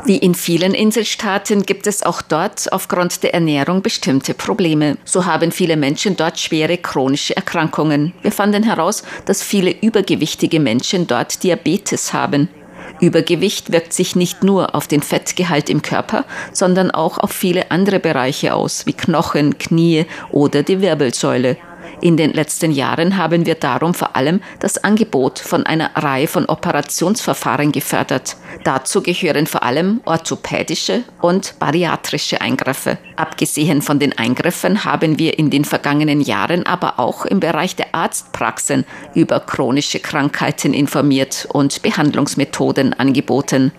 Wie 0.05 0.19
in 0.19 0.35
vielen 0.35 0.75
Inselstaaten 0.75 1.63
gibt 1.63 1.87
es 1.87 2.03
auch 2.03 2.23
dort 2.23 2.73
aufgrund 2.73 3.23
der 3.23 3.35
Ernährung 3.35 3.83
bestimmte 3.83 4.35
Probleme. 4.35 4.97
So 5.05 5.27
haben 5.27 5.53
viele 5.53 5.77
Menschen 5.77 6.17
dort 6.17 6.39
schwere 6.39 6.77
chronische 6.77 7.37
Erkrankungen. 7.37 8.13
Wir 8.23 8.33
fanden 8.33 8.63
heraus, 8.63 9.05
dass 9.25 9.43
viele 9.43 9.71
übergewichtige 9.71 10.61
Menschen 10.61 11.07
dort 11.07 11.43
Diabetes 11.43 12.13
haben. 12.13 12.49
Übergewicht 13.01 13.73
wirkt 13.73 13.93
sich 13.93 14.17
nicht 14.17 14.43
nur 14.43 14.75
auf 14.75 14.87
den 14.87 15.03
Fettgehalt 15.03 15.69
im 15.69 15.83
Körper, 15.83 16.25
sondern 16.53 16.91
auch 16.91 17.19
auf 17.19 17.31
viele 17.31 17.71
andere 17.71 18.01
Bereiche 18.01 18.55
aus, 18.55 18.87
wie 18.87 18.95
Knochen, 18.95 19.59
Knie 19.59 20.07
oder 20.31 20.63
die 20.63 20.81
Wirbelsäule. 20.81 21.57
In 22.03 22.19
den 22.19 22.33
letzten 22.33 22.73
Jahren 22.73 23.17
haben 23.17 23.47
wir 23.47 23.55
darum 23.55 23.95
vor 23.95 24.17
allem 24.17 24.41
das 24.61 24.83
Angebot 24.85 25.39
von 25.39 25.65
einer 25.65 25.91
Reihe 25.97 26.29
von 26.29 26.45
Operationsverfahren 26.45 27.73
gefördert. 27.73 28.37
Dazu 28.65 29.03
gehören 29.03 29.47
vor 29.47 29.63
allem 29.63 30.03
orthopädische 30.05 31.05
und 31.23 31.59
bariatrische 31.59 32.41
Eingriffe. 32.43 32.99
Abgesehen 33.17 33.81
von 33.81 33.99
den 33.99 34.17
Eingriffen 34.19 34.85
haben 34.85 35.19
wir 35.19 35.39
in 35.39 35.49
den 35.49 35.65
vergangenen 35.65 36.21
Jahren 36.21 36.67
aber 36.67 37.01
auch 37.01 37.25
im 37.25 37.41
Bereich 37.41 37.77
der 37.77 37.95
Arztpraxen 37.95 38.85
über 39.15 39.41
chronische 39.41 40.01
Krankheiten 40.01 40.75
informiert 40.75 41.49
und 41.51 41.81
Behandlungsmethoden 41.81 42.93
angeboten. 42.93 43.73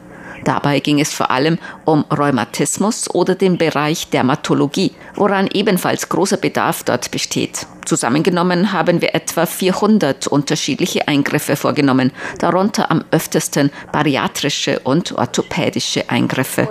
Dabei 0.43 0.79
ging 0.79 1.00
es 1.00 1.13
vor 1.13 1.29
allem 1.29 1.59
um 1.86 2.05
Rheumatismus 2.05 3.13
oder 3.13 3.36
den 3.36 3.57
Bereich 3.57 4.09
Dermatologie, 4.09 4.93
woran 5.15 5.47
ebenfalls 5.53 6.09
großer 6.09 6.38
Bedarf 6.38 6.83
dort 6.83 7.12
besteht. 7.12 7.67
Zusammengenommen 7.88 8.74
haben 8.74 9.01
wir 9.01 9.15
etwa 9.15 9.46
400 9.46 10.27
unterschiedliche 10.27 11.08
Eingriffe 11.08 11.56
vorgenommen, 11.56 12.12
darunter 12.38 12.91
am 12.91 13.06
öftesten 13.12 13.72
bariatrische 13.94 14.79
und 14.79 15.13
orthopädische 15.13 16.10
Eingriffe. 16.10 16.67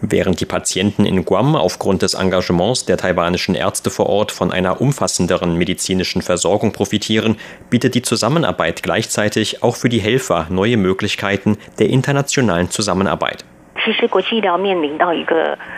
Während 0.00 0.40
die 0.40 0.44
Patienten 0.44 1.06
in 1.06 1.24
Guam 1.24 1.54
aufgrund 1.54 2.02
des 2.02 2.14
Engagements 2.14 2.84
der 2.84 2.96
taiwanischen 2.96 3.54
Ärzte 3.54 3.90
vor 3.90 4.06
Ort 4.06 4.32
von 4.32 4.50
einer 4.50 4.80
umfassenderen 4.80 5.54
medizinischen 5.54 6.20
Versorgung 6.20 6.72
profitieren, 6.72 7.36
bietet 7.68 7.94
die 7.94 8.02
Zusammenarbeit 8.02 8.82
gleichzeitig 8.82 9.62
auch 9.62 9.76
für 9.76 9.88
die 9.88 10.00
Helfer 10.00 10.48
neue 10.50 10.76
Möglichkeiten 10.76 11.58
der 11.78 11.90
internationalen 11.90 12.70
Zusammenarbeit. 12.70 13.44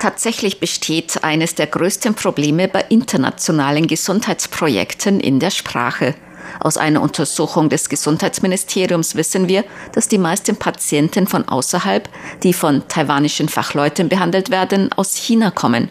Tatsächlich 0.00 0.60
besteht 0.60 1.22
eines 1.22 1.54
der 1.54 1.66
größten 1.66 2.14
Probleme 2.14 2.68
bei 2.68 2.84
internationalen 2.88 3.86
Gesundheitsprojekten 3.86 5.20
in 5.20 5.40
der 5.40 5.50
Sprache. 5.50 6.14
Aus 6.60 6.76
einer 6.76 7.02
Untersuchung 7.02 7.68
des 7.68 7.88
Gesundheitsministeriums 7.88 9.14
wissen 9.14 9.48
wir, 9.48 9.64
dass 9.92 10.08
die 10.08 10.18
meisten 10.18 10.56
Patienten 10.56 11.26
von 11.26 11.48
außerhalb, 11.48 12.08
die 12.42 12.52
von 12.52 12.86
taiwanischen 12.88 13.48
Fachleuten 13.48 14.08
behandelt 14.08 14.50
werden, 14.50 14.90
aus 14.96 15.16
China 15.16 15.50
kommen. 15.50 15.90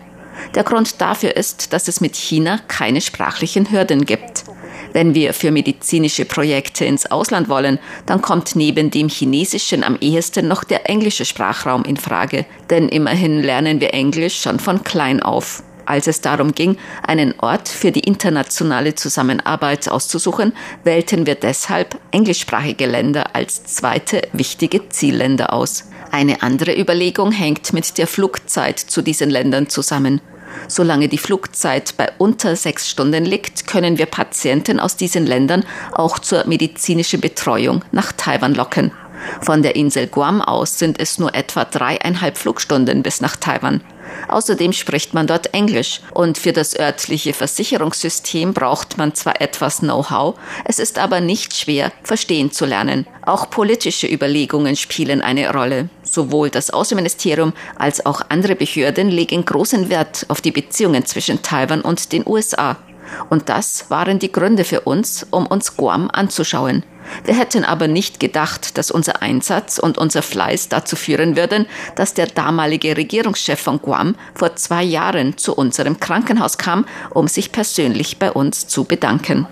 Der 0.56 0.63
Grund 0.63 1.01
dafür 1.01 1.36
ist, 1.36 1.74
dass 1.74 1.88
es 1.88 2.01
mit 2.01 2.15
China 2.15 2.60
keine 2.68 3.01
sprachlichen 3.01 3.72
Hürden 3.72 4.06
gibt. 4.06 4.44
Wenn 4.93 5.15
wir 5.15 5.33
für 5.33 5.51
medizinische 5.51 6.25
Projekte 6.25 6.86
ins 6.86 7.10
Ausland 7.10 7.50
wollen, 7.50 7.79
dann 8.05 8.21
kommt 8.21 8.55
neben 8.55 8.91
dem 8.91 9.07
Chinesischen 9.07 9.83
am 9.83 9.98
ehesten 10.01 10.48
noch 10.48 10.63
der 10.63 10.89
englische 10.89 11.25
Sprachraum 11.25 11.83
in 11.83 11.98
Frage, 11.98 12.45
denn 12.69 12.89
immerhin 12.89 13.41
lernen 13.41 13.79
wir 13.79 13.93
Englisch 13.93 14.41
schon 14.41 14.60
von 14.60 14.83
klein 14.83 15.21
auf. 15.21 15.63
Als 15.86 16.07
es 16.07 16.21
darum 16.21 16.53
ging, 16.53 16.77
einen 17.05 17.33
Ort 17.39 17.67
für 17.67 17.91
die 17.91 18.01
internationale 18.01 18.95
Zusammenarbeit 18.95 19.89
auszusuchen, 19.89 20.53
wählten 20.83 21.25
wir 21.25 21.36
deshalb 21.36 22.00
englischsprachige 22.12 22.86
Länder 22.86 23.36
als 23.36 23.63
zweite 23.63 24.21
wichtige 24.31 24.88
Zielländer 24.89 25.53
aus. 25.53 25.86
Eine 26.12 26.43
andere 26.43 26.77
Überlegung 26.79 27.31
hängt 27.31 27.74
mit 27.74 27.98
der 27.98 28.07
Flugzeit 28.07 28.79
zu 28.79 29.01
diesen 29.01 29.29
Ländern 29.29 29.69
zusammen. 29.69 30.21
Solange 30.67 31.08
die 31.08 31.17
Flugzeit 31.17 31.96
bei 31.98 32.10
unter 32.17 32.55
sechs 32.55 32.89
Stunden 32.89 33.25
liegt, 33.25 33.67
können 33.67 33.98
wir 33.98 34.05
Patienten 34.05 34.79
aus 34.79 34.96
diesen 34.96 35.25
Ländern 35.25 35.65
auch 35.91 36.20
zur 36.20 36.48
medizinischen 36.48 37.22
Betreuung 37.22 37.84
nach 37.91 38.12
Taiwan 38.12 38.53
locken. 38.53 38.91
Von 39.41 39.62
der 39.62 39.75
Insel 39.75 40.08
Guam 40.08 40.41
aus 40.41 40.79
sind 40.79 41.00
es 41.00 41.20
nur 41.20 41.34
etwa 41.36 41.65
dreieinhalb 41.65 42.38
Flugstunden 42.38 43.03
bis 43.03 43.22
nach 43.22 43.36
Taiwan. 43.36 43.81
Außerdem 44.27 44.74
spricht 44.74 45.13
man 45.13 45.27
dort 45.27 45.53
Englisch 45.53 46.01
und 46.13 46.38
für 46.38 46.53
das 46.53 46.77
örtliche 46.77 47.34
Versicherungssystem 47.34 48.53
braucht 48.53 48.98
man 48.98 49.15
zwar 49.15 49.41
etwas 49.41 49.79
Know-how, 49.79 50.36
es 50.65 50.79
ist 50.79 51.00
aber 51.00 51.22
nicht 51.22 51.55
schwer, 51.55 51.91
verstehen 52.03 52.51
zu 52.51 52.65
lernen. 52.65 53.08
Auch 53.25 53.50
politische 53.50 54.08
Überlegungen 54.08 54.75
spielen 54.75 55.22
eine 55.22 55.51
Rolle. 55.53 55.89
Sowohl 56.12 56.50
das 56.50 56.72
Außenministerium 56.72 57.53
als 57.77 58.06
auch 58.06 58.22
andere 58.27 58.56
Behörden 58.56 59.08
legen 59.08 59.46
großen 59.46 59.89
Wert 59.89 60.25
auf 60.27 60.41
die 60.41 60.51
Beziehungen 60.51 61.06
zwischen 61.06 61.41
Taiwan 61.41 61.80
und 61.80 62.12
den 62.12 62.27
USA. 62.27 62.75
Und 63.30 63.48
das 63.48 63.89
waren 63.89 64.20
die 64.20 64.30
Gründe 64.30 64.65
für 64.65 64.82
uns, 64.82 65.25
um 65.32 65.48
uns 65.48 65.77
Guam 65.77 66.10
anzuschauen. 66.12 66.84
Wir 67.24 67.38
hätten 67.38 67.63
aber 67.63 67.88
nicht 67.88 68.20
gedacht, 68.20 68.77
dass 68.77 68.91
unser 68.91 69.22
Einsatz 69.22 69.80
und 69.80 69.98
unser 69.98 70.22
Fleiß 70.22 70.68
dazu 70.68 70.98
führen 70.98 71.38
würden, 71.38 71.65
dass 71.96 72.13
der 72.13 72.27
damalige 72.27 72.98
Regierungschef 72.98 73.62
von 73.62 73.82
Guam 73.82 74.15
vor 74.36 74.58
zwei 74.58 74.84
Jahren 74.84 75.38
zu 75.38 75.56
unserem 75.56 76.01
Krankenhaus 76.01 76.58
kam, 76.58 76.86
um 77.10 77.30
sich 77.30 77.53
persönlich 77.53 78.20
bei 78.20 78.34
uns 78.34 78.68
zu 78.68 78.84
bedanken. 78.84 79.48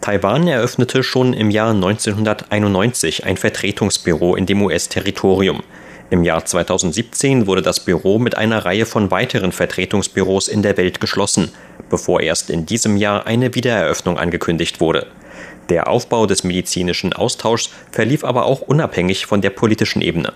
Taiwan 0.00 0.48
eröffnete 0.48 1.02
schon 1.02 1.34
im 1.34 1.50
Jahr 1.50 1.72
1991 1.72 3.26
ein 3.26 3.36
Vertretungsbüro 3.36 4.34
in 4.34 4.46
dem 4.46 4.62
US-Territorium. 4.62 5.62
Im 6.08 6.24
Jahr 6.24 6.42
2017 6.44 7.46
wurde 7.46 7.60
das 7.60 7.84
Büro 7.84 8.18
mit 8.18 8.36
einer 8.36 8.64
Reihe 8.64 8.86
von 8.86 9.10
weiteren 9.10 9.52
Vertretungsbüros 9.52 10.48
in 10.48 10.62
der 10.62 10.78
Welt 10.78 11.00
geschlossen, 11.00 11.52
bevor 11.90 12.22
erst 12.22 12.48
in 12.48 12.64
diesem 12.64 12.96
Jahr 12.96 13.26
eine 13.26 13.54
Wiedereröffnung 13.54 14.18
angekündigt 14.18 14.80
wurde. 14.80 15.06
Der 15.68 15.86
Aufbau 15.86 16.24
des 16.26 16.44
medizinischen 16.44 17.12
Austauschs 17.12 17.70
verlief 17.92 18.24
aber 18.24 18.46
auch 18.46 18.62
unabhängig 18.62 19.26
von 19.26 19.42
der 19.42 19.50
politischen 19.50 20.00
Ebene. 20.00 20.32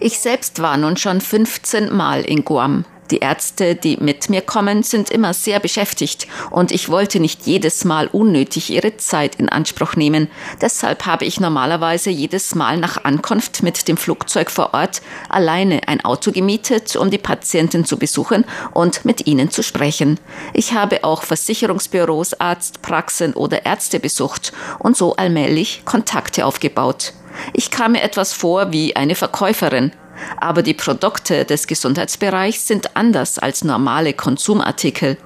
Ich 0.00 0.18
selbst 0.18 0.60
war 0.60 0.76
nun 0.76 0.96
schon 0.96 1.20
15 1.20 1.94
Mal 1.94 2.22
in 2.22 2.44
Guam. 2.44 2.84
Die 3.10 3.18
Ärzte, 3.18 3.74
die 3.74 3.96
mit 3.96 4.30
mir 4.30 4.40
kommen, 4.40 4.82
sind 4.84 5.10
immer 5.10 5.34
sehr 5.34 5.58
beschäftigt 5.58 6.28
und 6.50 6.70
ich 6.70 6.88
wollte 6.88 7.18
nicht 7.18 7.46
jedes 7.46 7.84
Mal 7.84 8.06
unnötig 8.06 8.70
ihre 8.70 8.96
Zeit 8.98 9.34
in 9.36 9.48
Anspruch 9.48 9.96
nehmen. 9.96 10.28
Deshalb 10.60 11.06
habe 11.06 11.24
ich 11.24 11.40
normalerweise 11.40 12.10
jedes 12.10 12.54
Mal 12.54 12.76
nach 12.76 13.04
Ankunft 13.04 13.62
mit 13.64 13.88
dem 13.88 13.96
Flugzeug 13.96 14.50
vor 14.50 14.74
Ort 14.74 15.02
alleine 15.28 15.88
ein 15.88 16.04
Auto 16.04 16.30
gemietet, 16.30 16.94
um 16.94 17.10
die 17.10 17.18
Patienten 17.18 17.84
zu 17.84 17.98
besuchen 17.98 18.44
und 18.72 19.04
mit 19.04 19.26
ihnen 19.26 19.50
zu 19.50 19.62
sprechen. 19.62 20.20
Ich 20.54 20.72
habe 20.72 21.02
auch 21.02 21.22
Versicherungsbüros, 21.22 22.40
Arztpraxen 22.40 23.34
oder 23.34 23.66
Ärzte 23.66 23.98
besucht 23.98 24.52
und 24.78 24.96
so 24.96 25.16
allmählich 25.16 25.82
Kontakte 25.84 26.46
aufgebaut. 26.46 27.12
Ich 27.54 27.70
kam 27.70 27.92
mir 27.92 28.02
etwas 28.02 28.32
vor 28.32 28.72
wie 28.72 28.94
eine 28.96 29.14
Verkäuferin. 29.14 29.92
Aber 30.38 30.62
die 30.62 30.74
Produkte 30.74 31.44
des 31.44 31.66
Gesundheitsbereichs 31.66 32.66
sind 32.66 32.96
anders 32.96 33.38
als 33.38 33.64
normale 33.64 34.12
Konsumartikel. 34.12 35.16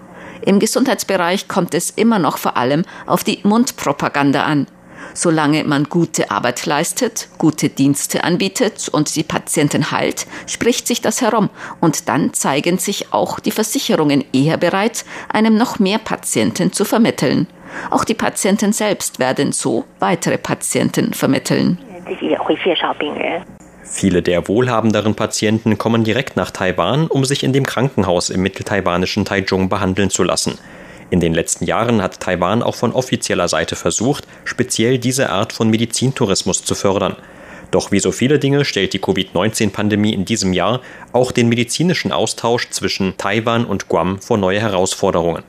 Im 0.42 0.58
Gesundheitsbereich 0.58 1.48
kommt 1.48 1.74
es 1.74 1.90
immer 1.90 2.18
noch 2.18 2.38
vor 2.38 2.56
allem 2.56 2.84
auf 3.06 3.24
die 3.24 3.40
Mundpropaganda 3.44 4.44
an. 4.44 4.66
Solange 5.12 5.64
man 5.64 5.84
gute 5.84 6.30
Arbeit 6.30 6.66
leistet, 6.66 7.28
gute 7.38 7.68
Dienste 7.68 8.24
anbietet 8.24 8.88
und 8.88 9.14
die 9.14 9.22
Patienten 9.22 9.90
heilt, 9.90 10.26
spricht 10.46 10.86
sich 10.86 11.00
das 11.02 11.20
herum 11.20 11.50
und 11.80 12.08
dann 12.08 12.32
zeigen 12.32 12.78
sich 12.78 13.12
auch 13.12 13.38
die 13.38 13.50
Versicherungen 13.50 14.24
eher 14.32 14.56
bereit, 14.56 15.04
einem 15.28 15.56
noch 15.56 15.78
mehr 15.78 15.98
Patienten 15.98 16.72
zu 16.72 16.84
vermitteln. 16.84 17.46
Auch 17.90 18.04
die 18.04 18.14
Patienten 18.14 18.72
selbst 18.72 19.18
werden 19.18 19.52
so 19.52 19.84
weitere 19.98 20.38
Patienten 20.38 21.12
vermitteln. 21.12 21.78
Viele 23.84 24.22
der 24.22 24.48
wohlhabenderen 24.48 25.14
Patienten 25.14 25.78
kommen 25.78 26.04
direkt 26.04 26.36
nach 26.36 26.50
Taiwan, 26.50 27.06
um 27.06 27.24
sich 27.24 27.44
in 27.44 27.52
dem 27.52 27.66
Krankenhaus 27.66 28.30
im 28.30 28.42
mitteltaiwanischen 28.42 29.24
Taichung 29.24 29.68
behandeln 29.68 30.10
zu 30.10 30.22
lassen. 30.22 30.58
In 31.10 31.20
den 31.20 31.34
letzten 31.34 31.66
Jahren 31.66 32.02
hat 32.02 32.20
Taiwan 32.20 32.62
auch 32.62 32.74
von 32.74 32.92
offizieller 32.92 33.46
Seite 33.46 33.76
versucht, 33.76 34.26
speziell 34.44 34.98
diese 34.98 35.30
Art 35.30 35.52
von 35.52 35.68
Medizintourismus 35.68 36.64
zu 36.64 36.74
fördern. 36.74 37.16
Doch 37.70 37.92
wie 37.92 38.00
so 38.00 38.10
viele 38.10 38.38
Dinge 38.38 38.64
stellt 38.64 38.94
die 38.94 39.00
Covid-19-Pandemie 39.00 40.14
in 40.14 40.24
diesem 40.24 40.52
Jahr 40.52 40.80
auch 41.12 41.30
den 41.30 41.48
medizinischen 41.48 42.12
Austausch 42.12 42.70
zwischen 42.70 43.16
Taiwan 43.18 43.64
und 43.64 43.88
Guam 43.88 44.20
vor 44.20 44.38
neue 44.38 44.60
Herausforderungen. 44.60 45.42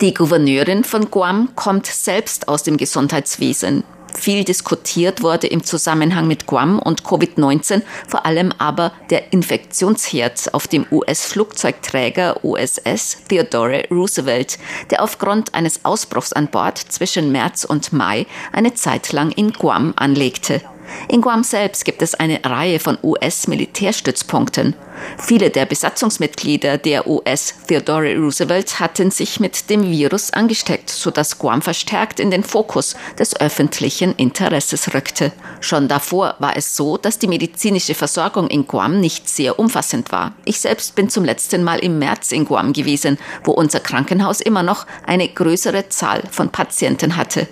Die 0.00 0.14
Gouverneurin 0.14 0.84
von 0.84 1.10
Guam 1.10 1.48
kommt 1.54 1.86
selbst 1.86 2.48
aus 2.48 2.62
dem 2.62 2.76
Gesundheitswesen. 2.76 3.84
Viel 4.14 4.44
diskutiert 4.44 5.22
wurde 5.22 5.46
im 5.46 5.64
Zusammenhang 5.64 6.26
mit 6.26 6.46
Guam 6.46 6.78
und 6.78 7.02
Covid-19, 7.02 7.82
vor 8.08 8.26
allem 8.26 8.52
aber 8.58 8.92
der 9.10 9.32
Infektionsherd 9.32 10.52
auf 10.54 10.68
dem 10.68 10.86
US-Flugzeugträger 10.90 12.44
USS 12.44 13.18
Theodore 13.28 13.84
Roosevelt, 13.90 14.58
der 14.90 15.02
aufgrund 15.02 15.54
eines 15.54 15.84
Ausbruchs 15.84 16.32
an 16.32 16.48
Bord 16.48 16.78
zwischen 16.78 17.32
März 17.32 17.64
und 17.64 17.92
Mai 17.92 18.26
eine 18.52 18.74
Zeit 18.74 19.12
lang 19.12 19.30
in 19.32 19.52
Guam 19.52 19.94
anlegte. 19.96 20.60
In 21.08 21.20
Guam 21.20 21.42
selbst 21.42 21.84
gibt 21.84 22.02
es 22.02 22.14
eine 22.14 22.40
Reihe 22.44 22.78
von 22.78 22.98
US-Militärstützpunkten. 23.02 24.74
Viele 25.18 25.50
der 25.50 25.66
Besatzungsmitglieder 25.66 26.78
der 26.78 27.06
US 27.06 27.54
Theodore 27.66 28.16
Roosevelt 28.16 28.80
hatten 28.80 29.10
sich 29.10 29.40
mit 29.40 29.70
dem 29.70 29.82
Virus 29.90 30.32
angesteckt, 30.32 30.90
sodass 30.90 31.38
Guam 31.38 31.62
verstärkt 31.62 32.20
in 32.20 32.30
den 32.30 32.44
Fokus 32.44 32.96
des 33.18 33.38
öffentlichen 33.40 34.14
Interesses 34.16 34.94
rückte. 34.94 35.32
Schon 35.60 35.88
davor 35.88 36.36
war 36.38 36.56
es 36.56 36.76
so, 36.76 36.96
dass 36.96 37.18
die 37.18 37.28
medizinische 37.28 37.94
Versorgung 37.94 38.48
in 38.48 38.66
Guam 38.66 39.00
nicht 39.00 39.28
sehr 39.28 39.58
umfassend 39.58 40.12
war. 40.12 40.32
Ich 40.44 40.60
selbst 40.60 40.94
bin 40.94 41.08
zum 41.08 41.24
letzten 41.24 41.64
Mal 41.64 41.78
im 41.80 41.98
März 41.98 42.32
in 42.32 42.44
Guam 42.44 42.72
gewesen, 42.72 43.18
wo 43.44 43.52
unser 43.52 43.80
Krankenhaus 43.80 44.40
immer 44.40 44.62
noch 44.62 44.86
eine 45.06 45.28
größere 45.28 45.88
Zahl 45.88 46.22
von 46.30 46.50
Patienten 46.50 47.16
hatte. 47.16 47.48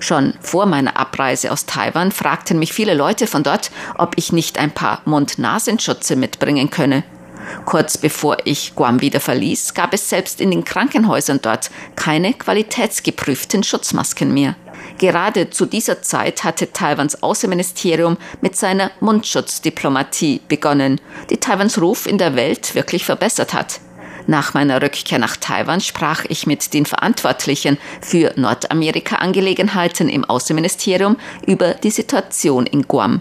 Schon 0.00 0.34
vor 0.40 0.66
meiner 0.66 0.96
Abreise 0.96 1.52
aus 1.52 1.66
Taiwan 1.66 2.12
fragten 2.12 2.58
mich 2.58 2.72
viele 2.72 2.94
Leute 2.94 3.26
von 3.26 3.42
dort, 3.42 3.70
ob 3.96 4.14
ich 4.16 4.32
nicht 4.32 4.58
ein 4.58 4.70
paar 4.70 5.02
Mund-Nasenschutze 5.04 6.16
mitbringen 6.16 6.70
könne. 6.70 7.04
Kurz 7.64 7.98
bevor 7.98 8.38
ich 8.44 8.74
Guam 8.74 9.00
wieder 9.00 9.20
verließ, 9.20 9.74
gab 9.74 9.92
es 9.94 10.08
selbst 10.08 10.40
in 10.40 10.50
den 10.50 10.64
Krankenhäusern 10.64 11.40
dort 11.42 11.70
keine 11.96 12.32
qualitätsgeprüften 12.32 13.62
Schutzmasken 13.62 14.32
mehr. 14.32 14.56
Gerade 14.98 15.50
zu 15.50 15.66
dieser 15.66 16.02
Zeit 16.02 16.44
hatte 16.44 16.72
Taiwans 16.72 17.22
Außenministerium 17.22 18.16
mit 18.40 18.56
seiner 18.56 18.90
Mundschutzdiplomatie 19.00 20.40
begonnen, 20.48 21.00
die 21.30 21.38
Taiwans 21.38 21.80
Ruf 21.80 22.06
in 22.06 22.18
der 22.18 22.36
Welt 22.36 22.74
wirklich 22.74 23.04
verbessert 23.04 23.54
hat. 23.54 23.80
Nach 24.26 24.54
meiner 24.54 24.80
Rückkehr 24.80 25.18
nach 25.18 25.36
Taiwan 25.36 25.80
sprach 25.80 26.24
ich 26.28 26.46
mit 26.46 26.72
den 26.72 26.86
Verantwortlichen 26.86 27.78
für 28.00 28.32
Nordamerika-Angelegenheiten 28.36 30.08
im 30.08 30.24
Außenministerium 30.24 31.16
über 31.46 31.74
die 31.74 31.90
Situation 31.90 32.66
in 32.66 32.82
Guam. 32.88 33.20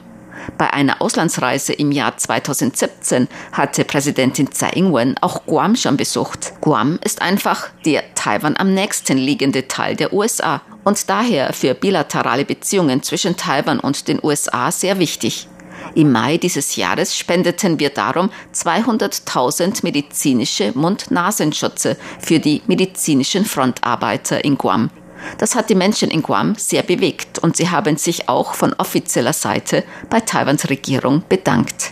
Bei 0.57 0.71
einer 0.73 1.01
Auslandsreise 1.01 1.73
im 1.73 1.91
Jahr 1.91 2.17
2017 2.17 3.27
hatte 3.51 3.85
Präsidentin 3.85 4.51
Tsai 4.51 4.71
Ing-wen 4.75 5.15
auch 5.21 5.45
Guam 5.45 5.75
schon 5.75 5.97
besucht. 5.97 6.53
Guam 6.61 6.99
ist 7.03 7.21
einfach 7.21 7.69
der 7.85 8.13
Taiwan 8.15 8.57
am 8.57 8.73
nächsten 8.73 9.17
liegende 9.17 9.67
Teil 9.67 9.95
der 9.95 10.13
USA 10.13 10.61
und 10.83 11.09
daher 11.09 11.53
für 11.53 11.73
bilaterale 11.73 12.45
Beziehungen 12.45 13.03
zwischen 13.03 13.37
Taiwan 13.37 13.79
und 13.79 14.07
den 14.07 14.19
USA 14.21 14.71
sehr 14.71 14.99
wichtig. 14.99 15.47
Im 15.95 16.11
Mai 16.11 16.37
dieses 16.37 16.75
Jahres 16.75 17.17
spendeten 17.17 17.79
wir 17.79 17.89
darum 17.89 18.29
200.000 18.53 19.83
medizinische 19.83 20.71
Mund-Nasenschutze 20.75 21.97
für 22.19 22.39
die 22.39 22.61
medizinischen 22.67 23.45
Frontarbeiter 23.45 24.43
in 24.43 24.57
Guam. 24.57 24.89
Das 25.37 25.55
hat 25.55 25.69
die 25.69 25.75
Menschen 25.75 26.11
in 26.11 26.21
Guam 26.21 26.55
sehr 26.55 26.83
bewegt 26.83 27.39
und 27.39 27.55
sie 27.55 27.69
haben 27.69 27.97
sich 27.97 28.29
auch 28.29 28.53
von 28.53 28.73
offizieller 28.73 29.33
Seite 29.33 29.83
bei 30.09 30.19
Taiwans 30.19 30.69
Regierung 30.69 31.23
bedankt. 31.29 31.91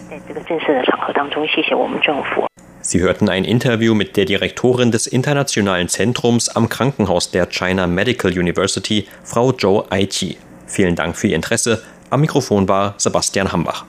Sie 2.84 3.00
hörten 3.00 3.30
ein 3.30 3.46
Interview 3.46 3.94
mit 3.94 4.18
der 4.18 4.26
Direktorin 4.26 4.92
des 4.92 5.08
Internationalen 5.08 5.88
Zentrums 5.88 6.50
am 6.50 6.68
Krankenhaus 6.68 7.32
der 7.32 7.46
China 7.46 7.88
Medical 7.88 8.32
University, 8.32 9.08
Frau 9.24 9.52
Zhou 9.52 9.84
Aiqi. 9.90 10.38
Vielen 10.66 10.96
Dank 10.96 11.16
für 11.16 11.28
Ihr 11.28 11.36
Interesse. 11.36 11.84
Am 12.12 12.20
Mikrofon 12.20 12.68
war 12.68 12.94
Sebastian 12.98 13.50
Hambach. 13.54 13.86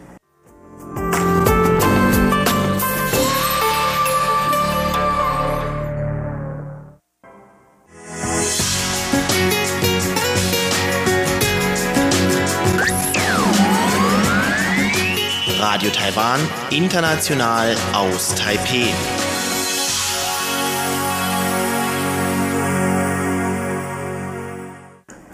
Radio 15.58 15.90
Taiwan, 15.90 16.38
international 16.70 17.74
aus 17.92 18.36
Taipeh. 18.36 18.92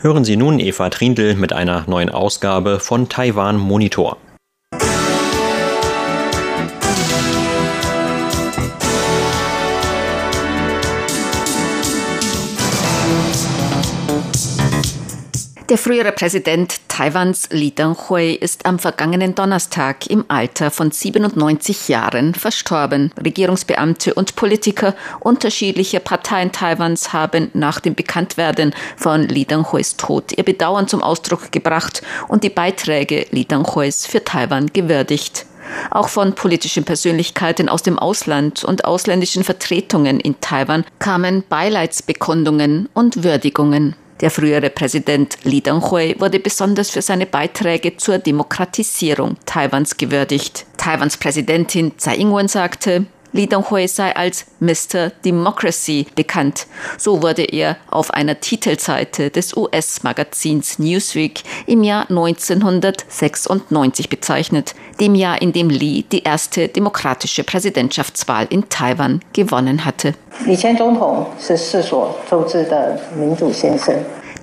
Hören 0.00 0.24
Sie 0.24 0.36
nun 0.36 0.60
Eva 0.60 0.90
Trindl 0.90 1.34
mit 1.34 1.52
einer 1.52 1.82
neuen 1.88 2.08
Ausgabe 2.08 2.78
von 2.78 3.08
Taiwan 3.08 3.56
Monitor. 3.56 4.16
Der 15.68 15.76
frühere 15.76 16.12
Präsident 16.12 16.80
Taiwans 16.88 17.50
Li 17.50 17.72
Denghui 17.72 18.32
ist 18.32 18.64
am 18.64 18.78
vergangenen 18.78 19.34
Donnerstag 19.34 20.06
im 20.06 20.24
Alter 20.28 20.70
von 20.70 20.90
97 20.90 21.88
Jahren 21.88 22.34
verstorben. 22.34 23.12
Regierungsbeamte 23.22 24.14
und 24.14 24.34
Politiker 24.34 24.94
unterschiedlicher 25.20 26.00
Parteien 26.00 26.52
Taiwans 26.52 27.12
haben 27.12 27.50
nach 27.52 27.80
dem 27.80 27.94
Bekanntwerden 27.94 28.74
von 28.96 29.28
Li 29.28 29.44
Denghuis 29.44 29.98
Tod 29.98 30.32
ihr 30.38 30.44
Bedauern 30.44 30.88
zum 30.88 31.02
Ausdruck 31.02 31.52
gebracht 31.52 32.00
und 32.28 32.44
die 32.44 32.50
Beiträge 32.50 33.26
Li 33.30 33.44
Denghuis 33.44 34.06
für 34.06 34.24
Taiwan 34.24 34.68
gewürdigt. 34.72 35.44
Auch 35.90 36.08
von 36.08 36.34
politischen 36.34 36.84
Persönlichkeiten 36.84 37.68
aus 37.68 37.82
dem 37.82 37.98
Ausland 37.98 38.64
und 38.64 38.86
ausländischen 38.86 39.44
Vertretungen 39.44 40.18
in 40.18 40.40
Taiwan 40.40 40.86
kamen 40.98 41.44
Beileidsbekundungen 41.46 42.88
und 42.94 43.22
Würdigungen. 43.22 43.96
Der 44.20 44.30
frühere 44.30 44.68
Präsident 44.70 45.38
Li 45.44 45.60
Denghui 45.60 46.16
wurde 46.18 46.40
besonders 46.40 46.90
für 46.90 47.02
seine 47.02 47.26
Beiträge 47.26 47.96
zur 47.96 48.18
Demokratisierung 48.18 49.36
Taiwans 49.46 49.96
gewürdigt. 49.96 50.66
Taiwans 50.76 51.16
Präsidentin 51.16 51.96
Tsai 51.98 52.16
Ing-wen 52.16 52.48
sagte, 52.48 53.06
Li 53.32 53.46
Donghui 53.46 53.88
sei 53.88 54.14
als 54.16 54.46
Mr. 54.60 55.10
Democracy 55.24 56.06
bekannt. 56.14 56.66
So 56.96 57.22
wurde 57.22 57.44
er 57.44 57.76
auf 57.90 58.12
einer 58.12 58.40
Titelseite 58.40 59.30
des 59.30 59.54
US-Magazins 59.56 60.78
Newsweek 60.78 61.42
im 61.66 61.82
Jahr 61.82 62.08
1996 62.08 64.08
bezeichnet, 64.08 64.74
dem 64.98 65.14
Jahr, 65.14 65.42
in 65.42 65.52
dem 65.52 65.68
Li 65.68 66.06
die 66.10 66.22
erste 66.22 66.68
demokratische 66.68 67.44
Präsidentschaftswahl 67.44 68.46
in 68.48 68.70
Taiwan 68.70 69.20
gewonnen 69.32 69.84
hatte. 69.84 70.14
Li 70.46 70.56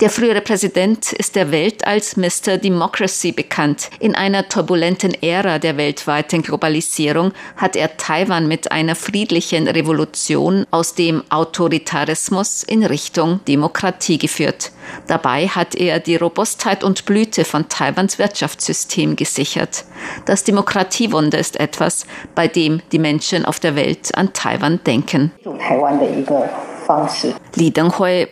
der 0.01 0.09
frühere 0.09 0.41
Präsident 0.41 1.13
ist 1.13 1.35
der 1.35 1.51
Welt 1.51 1.87
als 1.87 2.17
Mr. 2.17 2.57
Democracy 2.57 3.31
bekannt. 3.31 3.89
In 3.99 4.13
einer 4.13 4.49
turbulenten 4.49 5.13
Ära 5.21 5.57
der 5.57 5.77
weltweiten 5.77 6.41
Globalisierung 6.41 7.31
hat 7.55 7.75
er 7.75 7.95
Taiwan 7.95 8.47
mit 8.47 8.71
einer 8.71 8.95
friedlichen 8.95 9.67
Revolution 9.67 10.65
aus 10.71 10.95
dem 10.95 11.23
Autoritarismus 11.29 12.63
in 12.63 12.83
Richtung 12.83 13.39
Demokratie 13.47 14.17
geführt. 14.17 14.71
Dabei 15.07 15.47
hat 15.47 15.75
er 15.75 15.99
die 15.99 16.17
Robustheit 16.17 16.83
und 16.83 17.05
Blüte 17.05 17.45
von 17.45 17.69
Taiwans 17.69 18.19
Wirtschaftssystem 18.19 19.15
gesichert. 19.15 19.85
Das 20.25 20.43
Demokratiewunder 20.43 21.39
ist 21.39 21.59
etwas, 21.59 22.05
bei 22.35 22.47
dem 22.47 22.81
die 22.91 22.99
Menschen 22.99 23.45
auf 23.45 23.59
der 23.59 23.75
Welt 23.75 24.15
an 24.15 24.33
Taiwan 24.33 24.83
denken. 24.83 25.31
Li 27.55 27.73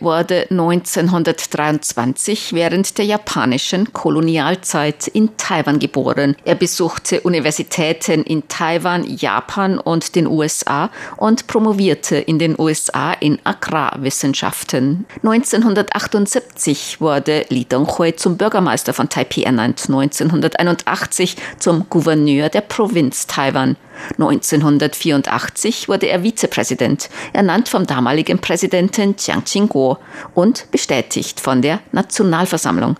wurde 0.00 0.46
1923 0.50 2.52
während 2.52 2.98
der 2.98 3.04
japanischen 3.04 3.92
Kolonialzeit 3.92 5.08
in 5.08 5.36
Taiwan 5.36 5.78
geboren. 5.78 6.36
Er 6.44 6.54
besuchte 6.54 7.20
Universitäten 7.22 8.22
in 8.22 8.46
Taiwan, 8.48 9.04
Japan 9.04 9.78
und 9.78 10.14
den 10.14 10.26
USA 10.26 10.90
und 11.16 11.46
promovierte 11.46 12.16
in 12.16 12.38
den 12.38 12.58
USA 12.58 13.12
in 13.12 13.38
Agrarwissenschaften. 13.44 15.06
1978 15.22 17.00
wurde 17.00 17.46
Li 17.48 17.64
Denghui 17.64 18.14
zum 18.16 18.36
Bürgermeister 18.36 18.92
von 18.92 19.08
Taipei 19.08 19.42
ernannt, 19.42 19.84
1981 19.86 21.36
zum 21.58 21.86
Gouverneur 21.88 22.50
der 22.50 22.60
Provinz 22.60 23.26
Taiwan. 23.26 23.76
1984 24.18 25.88
wurde 25.88 26.06
er 26.06 26.22
Vizepräsident, 26.22 27.08
ernannt 27.32 27.68
vom 27.68 27.86
damaligen 27.86 28.38
Präsidenten 28.38 29.14
Jiang 29.18 29.44
Qingguo 29.44 29.98
und 30.34 30.70
bestätigt 30.70 31.40
von 31.40 31.62
der 31.62 31.80
Nationalversammlung. 31.92 32.96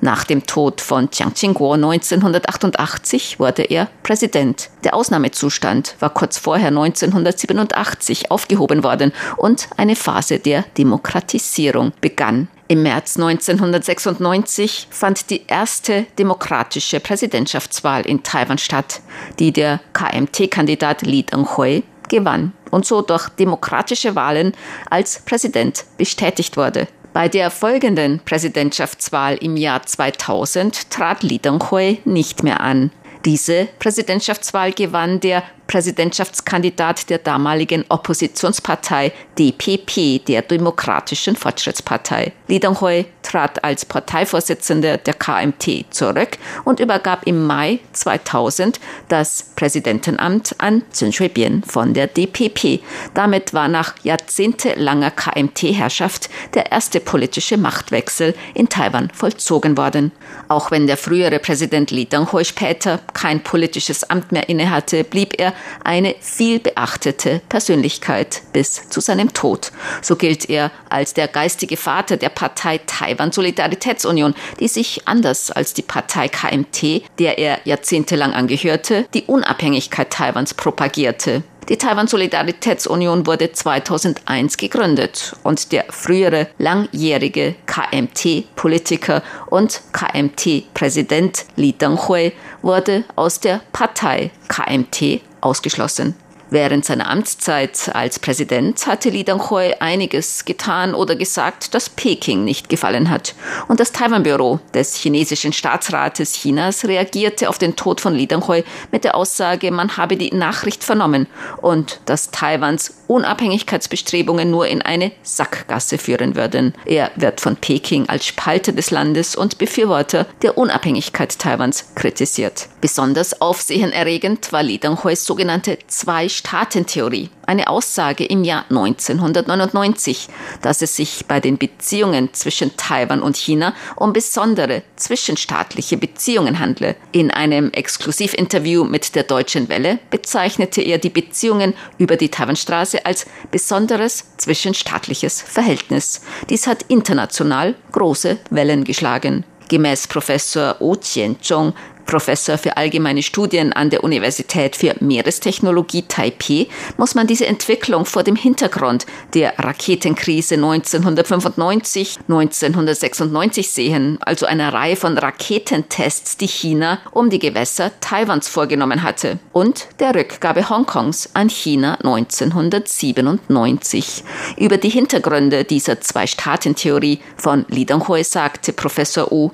Nach 0.00 0.24
dem 0.24 0.46
Tod 0.46 0.80
von 0.80 1.08
Jiang 1.12 1.34
Qingguo 1.34 1.72
1988 1.72 3.40
wurde 3.40 3.62
er 3.62 3.88
Präsident. 4.02 4.70
Der 4.84 4.94
Ausnahmezustand 4.94 5.96
war 6.00 6.10
kurz 6.10 6.38
vorher 6.38 6.68
1987 6.68 8.30
aufgehoben 8.30 8.82
worden 8.82 9.12
und 9.36 9.68
eine 9.76 9.96
Phase 9.96 10.38
der 10.38 10.64
Demokratisierung 10.76 11.92
begann. 12.00 12.48
Im 12.70 12.82
März 12.82 13.16
1996 13.16 14.88
fand 14.90 15.30
die 15.30 15.46
erste 15.46 16.04
demokratische 16.18 17.00
Präsidentschaftswahl 17.00 18.02
in 18.02 18.22
Taiwan 18.22 18.58
statt, 18.58 19.00
die 19.38 19.54
der 19.54 19.80
KMT-Kandidat 19.94 21.00
Li 21.00 21.22
Denghui 21.22 21.82
gewann 22.10 22.52
und 22.70 22.84
so 22.84 23.00
durch 23.00 23.30
demokratische 23.30 24.14
Wahlen 24.14 24.52
als 24.90 25.20
Präsident 25.20 25.86
bestätigt 25.96 26.58
wurde. 26.58 26.88
Bei 27.14 27.26
der 27.26 27.50
folgenden 27.50 28.20
Präsidentschaftswahl 28.20 29.36
im 29.36 29.56
Jahr 29.56 29.82
2000 29.82 30.90
trat 30.90 31.22
Li 31.22 31.38
Denghui 31.38 32.02
nicht 32.04 32.42
mehr 32.42 32.60
an. 32.60 32.90
Diese 33.24 33.68
Präsidentschaftswahl 33.78 34.72
gewann 34.72 35.20
der 35.20 35.42
Präsidentschaftskandidat 35.68 37.10
der 37.10 37.18
damaligen 37.18 37.84
Oppositionspartei 37.88 39.12
DPP, 39.38 40.24
der 40.26 40.42
Demokratischen 40.42 41.36
Fortschrittspartei. 41.36 42.32
Li 42.48 42.58
Donghui 42.58 43.04
trat 43.22 43.62
als 43.62 43.84
Parteivorsitzender 43.84 44.96
der 44.96 45.12
KMT 45.12 45.84
zurück 45.90 46.38
und 46.64 46.80
übergab 46.80 47.26
im 47.26 47.46
Mai 47.46 47.80
2000 47.92 48.80
das 49.08 49.50
Präsidentenamt 49.54 50.54
an 50.58 50.82
Zheng 50.90 51.12
Shui-bian 51.12 51.62
von 51.62 51.92
der 51.92 52.06
DPP. 52.06 52.80
Damit 53.12 53.52
war 53.52 53.68
nach 53.68 53.94
jahrzehntelanger 54.02 55.10
KMT-Herrschaft 55.10 56.30
der 56.54 56.72
erste 56.72 57.00
politische 57.00 57.58
Machtwechsel 57.58 58.34
in 58.54 58.70
Taiwan 58.70 59.10
vollzogen 59.12 59.76
worden. 59.76 60.12
Auch 60.48 60.70
wenn 60.70 60.86
der 60.86 60.96
frühere 60.96 61.38
Präsident 61.38 61.90
Li 61.90 62.06
Donghui 62.06 62.46
später 62.46 63.00
kein 63.14 63.42
politisches 63.42 64.08
Amt 64.08 64.32
mehr 64.32 64.48
innehatte, 64.48 65.04
blieb 65.04 65.38
er 65.38 65.52
eine 65.84 66.14
vielbeachtete 66.20 67.40
Persönlichkeit 67.48 68.42
bis 68.52 68.88
zu 68.88 69.00
seinem 69.00 69.32
Tod. 69.32 69.72
So 70.02 70.16
gilt 70.16 70.48
er 70.48 70.70
als 70.88 71.14
der 71.14 71.28
geistige 71.28 71.76
Vater 71.76 72.16
der 72.16 72.28
Partei 72.28 72.78
Taiwan 72.86 73.32
Solidaritätsunion, 73.32 74.34
die 74.60 74.68
sich 74.68 75.06
anders 75.06 75.50
als 75.50 75.74
die 75.74 75.82
Partei 75.82 76.28
KMT, 76.28 77.02
der 77.18 77.38
er 77.38 77.60
jahrzehntelang 77.64 78.32
angehörte, 78.32 79.06
die 79.14 79.24
Unabhängigkeit 79.24 80.10
Taiwans 80.10 80.54
propagierte. 80.54 81.42
Die 81.68 81.76
Taiwan 81.76 82.06
Solidaritätsunion 82.06 83.26
wurde 83.26 83.52
2001 83.52 84.56
gegründet 84.56 85.36
und 85.42 85.70
der 85.70 85.84
frühere 85.90 86.48
langjährige 86.56 87.56
KMT-Politiker 87.66 89.22
und 89.50 89.82
KMT-Präsident 89.92 91.44
Li 91.56 91.74
Denghui 91.74 92.32
wurde 92.62 93.04
aus 93.16 93.40
der 93.40 93.60
Partei 93.72 94.30
KMT 94.48 95.20
ausgeschlossen. 95.42 96.14
Während 96.50 96.84
seiner 96.84 97.10
Amtszeit 97.10 97.90
als 97.92 98.18
Präsident 98.18 98.86
hatte 98.86 99.10
Li 99.10 99.22
Denghui 99.22 99.74
einiges 99.80 100.46
getan 100.46 100.94
oder 100.94 101.14
gesagt, 101.14 101.74
das 101.74 101.90
Peking 101.90 102.44
nicht 102.44 102.70
gefallen 102.70 103.10
hat. 103.10 103.34
Und 103.68 103.80
das 103.80 103.92
Taiwan-Büro 103.92 104.58
des 104.72 104.96
chinesischen 104.96 105.52
Staatsrates 105.52 106.32
Chinas 106.32 106.86
reagierte 106.86 107.50
auf 107.50 107.58
den 107.58 107.76
Tod 107.76 108.00
von 108.00 108.14
Li 108.14 108.26
Denghui 108.26 108.64
mit 108.90 109.04
der 109.04 109.14
Aussage, 109.14 109.70
man 109.70 109.98
habe 109.98 110.16
die 110.16 110.34
Nachricht 110.34 110.84
vernommen 110.84 111.26
und 111.60 112.00
dass 112.06 112.30
Taiwans 112.30 112.94
Unabhängigkeitsbestrebungen 113.08 114.50
nur 114.50 114.66
in 114.66 114.82
eine 114.82 115.12
Sackgasse 115.22 115.98
führen 115.98 116.36
würden. 116.36 116.74
Er 116.84 117.10
wird 117.16 117.40
von 117.40 117.56
Peking 117.56 118.08
als 118.08 118.26
Spalter 118.26 118.72
des 118.72 118.90
Landes 118.90 119.34
und 119.34 119.58
Befürworter 119.58 120.26
der 120.42 120.56
Unabhängigkeit 120.56 121.38
Taiwans 121.38 121.94
kritisiert. 121.94 122.68
Besonders 122.80 123.40
aufsehenerregend 123.40 124.52
war 124.52 124.62
Li 124.62 124.78
Denghuis 124.78 125.24
sogenannte 125.24 125.78
zwei 125.88 126.28
Staatentheorie, 126.38 127.30
eine 127.46 127.68
Aussage 127.68 128.24
im 128.24 128.44
Jahr 128.44 128.64
1999, 128.70 130.28
dass 130.62 130.82
es 130.82 130.94
sich 130.94 131.26
bei 131.26 131.40
den 131.40 131.58
Beziehungen 131.58 132.32
zwischen 132.32 132.76
Taiwan 132.76 133.22
und 133.22 133.36
China 133.36 133.74
um 133.96 134.12
besondere 134.12 134.82
zwischenstaatliche 134.96 135.96
Beziehungen 135.96 136.60
handle. 136.60 136.94
In 137.12 137.30
einem 137.30 137.70
Exklusivinterview 137.72 138.84
mit 138.84 139.14
der 139.14 139.24
Deutschen 139.24 139.68
Welle 139.68 139.98
bezeichnete 140.10 140.80
er 140.80 140.98
die 140.98 141.10
Beziehungen 141.10 141.74
über 141.98 142.16
die 142.16 142.30
Taiwanstraße 142.30 143.04
als 143.04 143.26
besonderes 143.50 144.36
zwischenstaatliches 144.36 145.42
Verhältnis. 145.42 146.22
Dies 146.48 146.66
hat 146.66 146.84
international 146.88 147.74
große 147.92 148.38
Wellen 148.50 148.84
geschlagen. 148.84 149.44
Gemäß 149.68 150.06
Professor 150.06 150.76
Oh 150.80 150.96
Chien-Chong 150.96 151.74
Professor 152.08 152.58
für 152.58 152.76
allgemeine 152.78 153.22
Studien 153.22 153.74
an 153.74 153.90
der 153.90 154.02
Universität 154.02 154.74
für 154.74 154.96
Meerestechnologie 154.98 156.06
Taipei, 156.08 156.66
muss 156.96 157.14
man 157.14 157.26
diese 157.26 157.44
Entwicklung 157.46 158.06
vor 158.06 158.22
dem 158.22 158.34
Hintergrund 158.34 159.04
der 159.34 159.58
Raketenkrise 159.58 160.54
1995, 160.54 162.16
1996 162.26 163.70
sehen, 163.70 164.16
also 164.22 164.46
einer 164.46 164.72
Reihe 164.72 164.96
von 164.96 165.18
Raketentests, 165.18 166.38
die 166.38 166.48
China 166.48 166.98
um 167.12 167.28
die 167.28 167.38
Gewässer 167.38 167.90
Taiwans 168.00 168.48
vorgenommen 168.48 169.02
hatte, 169.02 169.38
und 169.52 169.88
der 170.00 170.14
Rückgabe 170.14 170.70
Hongkongs 170.70 171.28
an 171.34 171.50
China 171.50 171.96
1997. 171.96 174.24
Über 174.56 174.78
die 174.78 174.88
Hintergründe 174.88 175.64
dieser 175.64 176.00
Zwei-Staaten-Theorie 176.00 177.20
von 177.36 177.66
Li 177.68 177.84
Denghui 177.84 178.24
sagte 178.24 178.72
Professor 178.72 179.30
Wu, 179.30 179.50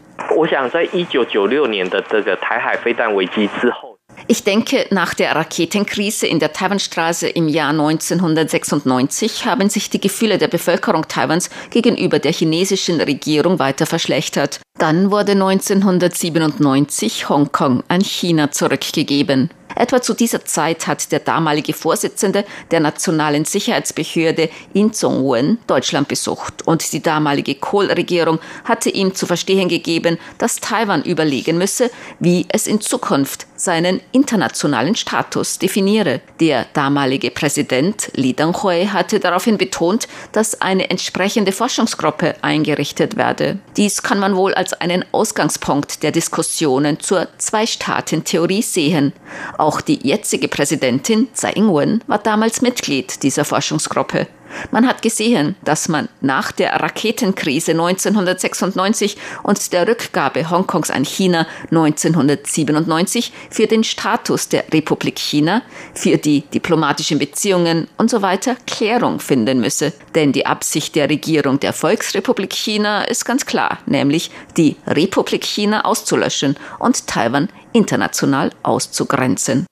ich 4.26 4.44
denke, 4.44 4.86
nach 4.90 5.12
der 5.14 5.34
Raketenkrise 5.34 6.26
in 6.26 6.38
der 6.38 6.52
Taiwanstraße 6.52 7.28
im 7.28 7.48
Jahr 7.48 7.70
1996 7.70 9.44
haben 9.44 9.68
sich 9.68 9.90
die 9.90 10.00
Gefühle 10.00 10.38
der 10.38 10.48
Bevölkerung 10.48 11.06
Taiwans 11.08 11.50
gegenüber 11.70 12.18
der 12.18 12.32
chinesischen 12.32 13.00
Regierung 13.00 13.58
weiter 13.58 13.84
verschlechtert. 13.86 14.60
Dann 14.78 15.10
wurde 15.10 15.32
1997 15.32 17.28
Hongkong 17.28 17.82
an 17.88 18.00
China 18.00 18.50
zurückgegeben. 18.50 19.50
Etwa 19.76 20.00
zu 20.00 20.14
dieser 20.14 20.44
Zeit 20.44 20.86
hat 20.86 21.10
der 21.12 21.20
damalige 21.20 21.72
Vorsitzende 21.72 22.44
der 22.70 22.80
Nationalen 22.80 23.44
Sicherheitsbehörde 23.44 24.48
In 24.72 24.92
Zong-wen 24.92 25.58
Deutschland 25.66 26.08
besucht. 26.08 26.66
Und 26.66 26.92
die 26.92 27.02
damalige 27.02 27.54
Kohl-Regierung 27.54 28.38
hatte 28.64 28.90
ihm 28.90 29.14
zu 29.14 29.26
verstehen 29.26 29.68
gegeben, 29.68 30.18
dass 30.38 30.60
Taiwan 30.60 31.02
überlegen 31.02 31.58
müsse, 31.58 31.90
wie 32.20 32.46
es 32.48 32.66
in 32.66 32.80
Zukunft 32.80 33.46
seinen 33.64 34.00
internationalen 34.12 34.94
Status 34.94 35.58
definiere. 35.58 36.20
Der 36.38 36.66
damalige 36.74 37.30
Präsident 37.30 38.10
Li 38.14 38.34
Denghui 38.34 38.86
hatte 38.86 39.18
daraufhin 39.18 39.58
betont, 39.58 40.06
dass 40.32 40.60
eine 40.60 40.90
entsprechende 40.90 41.52
Forschungsgruppe 41.52 42.36
eingerichtet 42.42 43.16
werde. 43.16 43.58
Dies 43.76 44.02
kann 44.02 44.18
man 44.18 44.36
wohl 44.36 44.54
als 44.54 44.74
einen 44.74 45.04
Ausgangspunkt 45.12 46.02
der 46.02 46.12
Diskussionen 46.12 47.00
zur 47.00 47.28
Zwei-Staaten-Theorie 47.38 48.62
sehen. 48.62 49.12
Auch 49.58 49.80
die 49.80 50.06
jetzige 50.06 50.48
Präsidentin 50.48 51.28
Tsai 51.34 51.52
Ing-wen 51.52 52.02
war 52.06 52.18
damals 52.18 52.60
Mitglied 52.60 53.22
dieser 53.22 53.44
Forschungsgruppe. 53.44 54.26
Man 54.70 54.86
hat 54.86 55.02
gesehen, 55.02 55.56
dass 55.64 55.88
man 55.88 56.08
nach 56.20 56.52
der 56.52 56.74
Raketenkrise 56.74 57.72
1996 57.72 59.16
und 59.42 59.72
der 59.72 59.88
Rückgabe 59.88 60.50
Hongkongs 60.50 60.90
an 60.90 61.04
China 61.04 61.46
1997 61.70 63.32
für 63.50 63.66
den 63.66 63.84
Status 63.84 64.48
der 64.48 64.64
Republik 64.72 65.18
China, 65.18 65.62
für 65.94 66.16
die 66.16 66.42
diplomatischen 66.42 67.18
Beziehungen 67.18 67.88
und 67.96 68.10
so 68.10 68.22
weiter 68.22 68.56
Klärung 68.66 69.20
finden 69.20 69.60
müsse. 69.60 69.92
Denn 70.14 70.32
die 70.32 70.46
Absicht 70.46 70.94
der 70.94 71.08
Regierung 71.08 71.60
der 71.60 71.72
Volksrepublik 71.72 72.52
China 72.52 73.04
ist 73.04 73.24
ganz 73.24 73.46
klar, 73.46 73.78
nämlich 73.86 74.30
die 74.56 74.76
Republik 74.86 75.44
China 75.44 75.84
auszulöschen 75.84 76.56
und 76.78 77.06
Taiwan 77.06 77.48
international 77.72 78.50
auszugrenzen. 78.62 79.66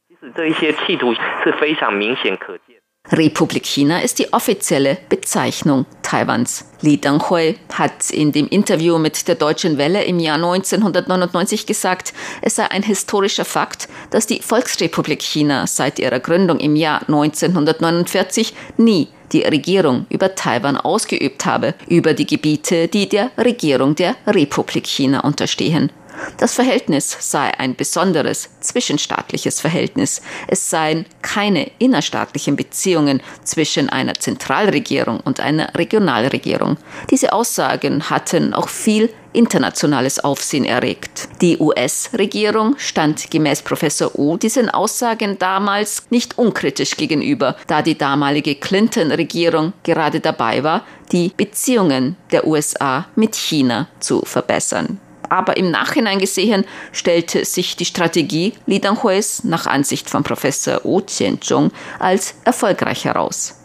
Republik 3.10 3.66
China 3.66 4.00
ist 4.00 4.18
die 4.18 4.32
offizielle 4.32 4.96
Bezeichnung 5.08 5.86
Taiwans. 6.02 6.71
Li 6.82 6.96
Denghui 6.96 7.56
hat 7.72 8.10
in 8.10 8.32
dem 8.32 8.48
Interview 8.48 8.98
mit 8.98 9.28
der 9.28 9.36
Deutschen 9.36 9.78
Welle 9.78 10.02
im 10.04 10.18
Jahr 10.18 10.34
1999 10.34 11.64
gesagt, 11.66 12.12
es 12.42 12.56
sei 12.56 12.70
ein 12.70 12.82
historischer 12.82 13.44
Fakt, 13.44 13.88
dass 14.10 14.26
die 14.26 14.42
Volksrepublik 14.42 15.22
China 15.22 15.66
seit 15.68 16.00
ihrer 16.00 16.18
Gründung 16.18 16.58
im 16.58 16.74
Jahr 16.74 17.02
1949 17.02 18.52
nie 18.78 19.08
die 19.32 19.42
Regierung 19.42 20.06
über 20.10 20.34
Taiwan 20.34 20.76
ausgeübt 20.76 21.46
habe, 21.46 21.74
über 21.88 22.14
die 22.14 22.26
Gebiete, 22.26 22.88
die 22.88 23.08
der 23.08 23.30
Regierung 23.38 23.94
der 23.94 24.16
Republik 24.26 24.86
China 24.86 25.20
unterstehen. 25.20 25.90
Das 26.36 26.54
Verhältnis 26.54 27.16
sei 27.20 27.52
ein 27.58 27.74
besonderes 27.74 28.50
zwischenstaatliches 28.60 29.60
Verhältnis. 29.60 30.22
Es 30.46 30.70
seien 30.70 31.06
keine 31.20 31.70
innerstaatlichen 31.78 32.56
Beziehungen 32.56 33.22
zwischen 33.44 33.88
einer 33.88 34.14
Zentralregierung 34.14 35.20
und 35.20 35.40
einer 35.40 35.74
Regionalregierung. 35.74 36.71
Diese 37.10 37.32
Aussagen 37.32 38.10
hatten 38.10 38.54
auch 38.54 38.68
viel 38.68 39.10
internationales 39.32 40.22
Aufsehen 40.22 40.64
erregt. 40.64 41.28
Die 41.40 41.58
US-Regierung 41.58 42.76
stand 42.78 43.30
gemäß 43.30 43.62
Professor 43.62 44.18
U 44.18 44.36
diesen 44.36 44.68
Aussagen 44.68 45.38
damals 45.38 46.04
nicht 46.10 46.38
unkritisch 46.38 46.96
gegenüber, 46.96 47.56
da 47.66 47.82
die 47.82 47.96
damalige 47.96 48.54
Clinton-Regierung 48.54 49.72
gerade 49.82 50.20
dabei 50.20 50.62
war, 50.62 50.84
die 51.12 51.32
Beziehungen 51.36 52.16
der 52.30 52.46
USA 52.46 53.06
mit 53.14 53.34
China 53.36 53.88
zu 54.00 54.22
verbessern 54.24 55.00
aber 55.32 55.56
im 55.56 55.70
Nachhinein 55.70 56.18
gesehen 56.18 56.66
stellte 56.92 57.46
sich 57.46 57.74
die 57.74 57.86
Strategie 57.86 58.52
Li 58.66 58.80
Denghuis 58.80 59.44
nach 59.44 59.66
Ansicht 59.66 60.10
von 60.10 60.22
Professor 60.22 60.84
Wu 60.84 61.00
Qianzhong 61.00 61.70
als 61.98 62.38
erfolgreich 62.44 63.06
heraus. 63.06 63.58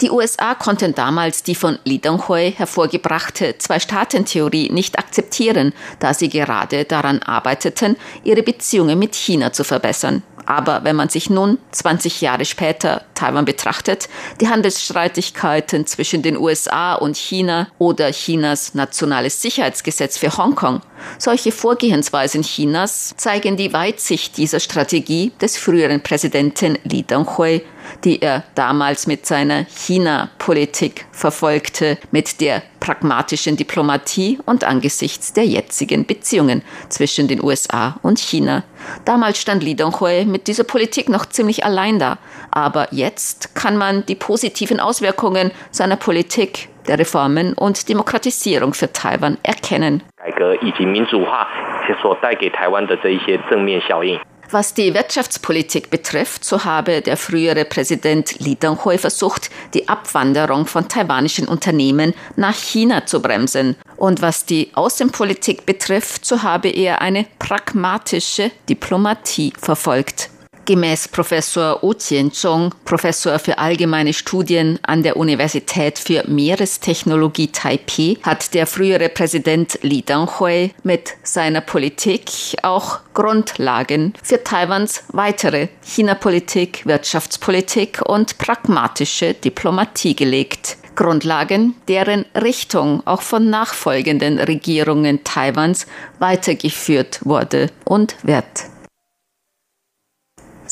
Die 0.00 0.10
USA 0.10 0.54
konnten 0.56 0.94
damals 0.96 1.44
die 1.44 1.54
von 1.54 1.78
Li 1.84 1.98
Denghui 1.98 2.50
hervorgebrachte 2.56 3.56
Zwei-Staaten-Theorie 3.58 4.70
nicht 4.72 4.98
akzeptieren, 4.98 5.72
da 6.00 6.12
sie 6.12 6.28
gerade 6.28 6.84
daran 6.84 7.22
arbeiteten, 7.22 7.96
ihre 8.24 8.42
Beziehungen 8.42 8.98
mit 8.98 9.14
China 9.14 9.52
zu 9.52 9.62
verbessern. 9.62 10.24
Aber 10.46 10.82
wenn 10.82 10.96
man 10.96 11.08
sich 11.08 11.30
nun 11.30 11.58
20 11.70 12.20
Jahre 12.22 12.44
später 12.44 13.02
Taiwan 13.20 13.44
betrachtet, 13.44 14.08
die 14.40 14.48
Handelsstreitigkeiten 14.48 15.86
zwischen 15.86 16.22
den 16.22 16.38
USA 16.38 16.94
und 16.94 17.18
China 17.18 17.68
oder 17.78 18.10
Chinas 18.12 18.72
nationales 18.74 19.42
Sicherheitsgesetz 19.42 20.16
für 20.16 20.38
Hongkong, 20.38 20.80
solche 21.18 21.52
Vorgehensweisen 21.52 22.42
Chinas 22.42 23.14
zeigen 23.18 23.58
die 23.58 23.74
Weitsicht 23.74 24.38
dieser 24.38 24.58
Strategie 24.58 25.32
des 25.38 25.58
früheren 25.58 26.02
Präsidenten 26.02 26.78
Li 26.84 27.02
Denghui 27.02 27.62
die 28.04 28.22
er 28.22 28.44
damals 28.54 29.06
mit 29.06 29.26
seiner 29.26 29.64
China-Politik 29.64 31.06
verfolgte, 31.12 31.98
mit 32.10 32.40
der 32.40 32.62
pragmatischen 32.80 33.56
Diplomatie 33.56 34.38
und 34.46 34.64
angesichts 34.64 35.32
der 35.32 35.44
jetzigen 35.46 36.06
Beziehungen 36.06 36.62
zwischen 36.88 37.28
den 37.28 37.42
USA 37.44 37.98
und 38.02 38.18
China. 38.18 38.64
Damals 39.04 39.38
stand 39.38 39.62
Li 39.62 39.74
Donghui 39.74 40.24
mit 40.24 40.46
dieser 40.46 40.64
Politik 40.64 41.08
noch 41.10 41.26
ziemlich 41.26 41.64
allein 41.64 41.98
da, 41.98 42.18
aber 42.50 42.88
jetzt 42.90 43.09
kann 43.54 43.76
man 43.76 44.04
die 44.06 44.14
positiven 44.14 44.80
Auswirkungen 44.80 45.50
seiner 45.70 45.96
Politik 45.96 46.68
der 46.86 46.98
Reformen 46.98 47.54
und 47.54 47.88
Demokratisierung 47.88 48.74
für 48.74 48.92
Taiwan 48.92 49.38
erkennen. 49.42 50.02
Was 54.52 54.74
die 54.74 54.92
Wirtschaftspolitik 54.92 55.90
betrifft, 55.90 56.44
so 56.44 56.64
habe 56.64 57.02
der 57.02 57.16
frühere 57.16 57.64
Präsident 57.64 58.40
Li 58.40 58.56
Denghui 58.56 58.98
versucht, 58.98 59.48
die 59.74 59.88
Abwanderung 59.88 60.66
von 60.66 60.88
taiwanischen 60.88 61.46
Unternehmen 61.46 62.14
nach 62.34 62.56
China 62.56 63.06
zu 63.06 63.22
bremsen. 63.22 63.76
Und 63.96 64.22
was 64.22 64.46
die 64.46 64.72
Außenpolitik 64.74 65.66
betrifft, 65.66 66.24
so 66.24 66.42
habe 66.42 66.68
er 66.68 67.00
eine 67.00 67.26
pragmatische 67.38 68.50
Diplomatie 68.68 69.52
verfolgt. 69.56 70.30
Gemäß 70.70 71.08
Professor 71.08 71.82
Wu 71.82 71.94
Qianzhong, 71.94 72.72
Professor 72.84 73.40
für 73.40 73.58
allgemeine 73.58 74.12
Studien 74.12 74.78
an 74.82 75.02
der 75.02 75.16
Universität 75.16 75.98
für 75.98 76.22
Meerestechnologie 76.28 77.48
Taipei, 77.48 78.18
hat 78.22 78.54
der 78.54 78.68
frühere 78.68 79.08
Präsident 79.08 79.80
Li 79.82 80.02
Denghui 80.02 80.70
mit 80.84 81.14
seiner 81.24 81.60
Politik 81.60 82.30
auch 82.62 83.00
Grundlagen 83.14 84.14
für 84.22 84.44
Taiwans 84.44 85.02
weitere 85.08 85.66
China-Politik, 85.82 86.86
Wirtschaftspolitik 86.86 88.02
und 88.06 88.38
pragmatische 88.38 89.34
Diplomatie 89.34 90.14
gelegt. 90.14 90.76
Grundlagen, 90.94 91.74
deren 91.88 92.26
Richtung 92.40 93.04
auch 93.08 93.22
von 93.22 93.50
nachfolgenden 93.50 94.38
Regierungen 94.38 95.24
Taiwans 95.24 95.88
weitergeführt 96.20 97.18
wurde 97.24 97.72
und 97.84 98.14
wird. 98.22 98.70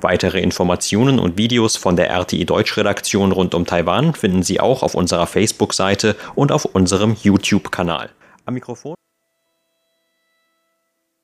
Weitere 0.01 0.41
Informationen 0.41 1.19
und 1.19 1.37
Videos 1.37 1.77
von 1.77 1.95
der 1.95 2.09
RTI 2.09 2.43
Deutschredaktion 2.43 3.31
rund 3.31 3.55
um 3.55 3.65
Taiwan 3.65 4.13
finden 4.13 4.43
Sie 4.43 4.59
auch 4.59 4.83
auf 4.83 4.95
unserer 4.95 5.27
Facebook-Seite 5.27 6.17
und 6.35 6.51
auf 6.51 6.65
unserem 6.65 7.15
YouTube-Kanal. 7.23 8.09
Am 8.45 8.55
Mikrofon 8.55 8.95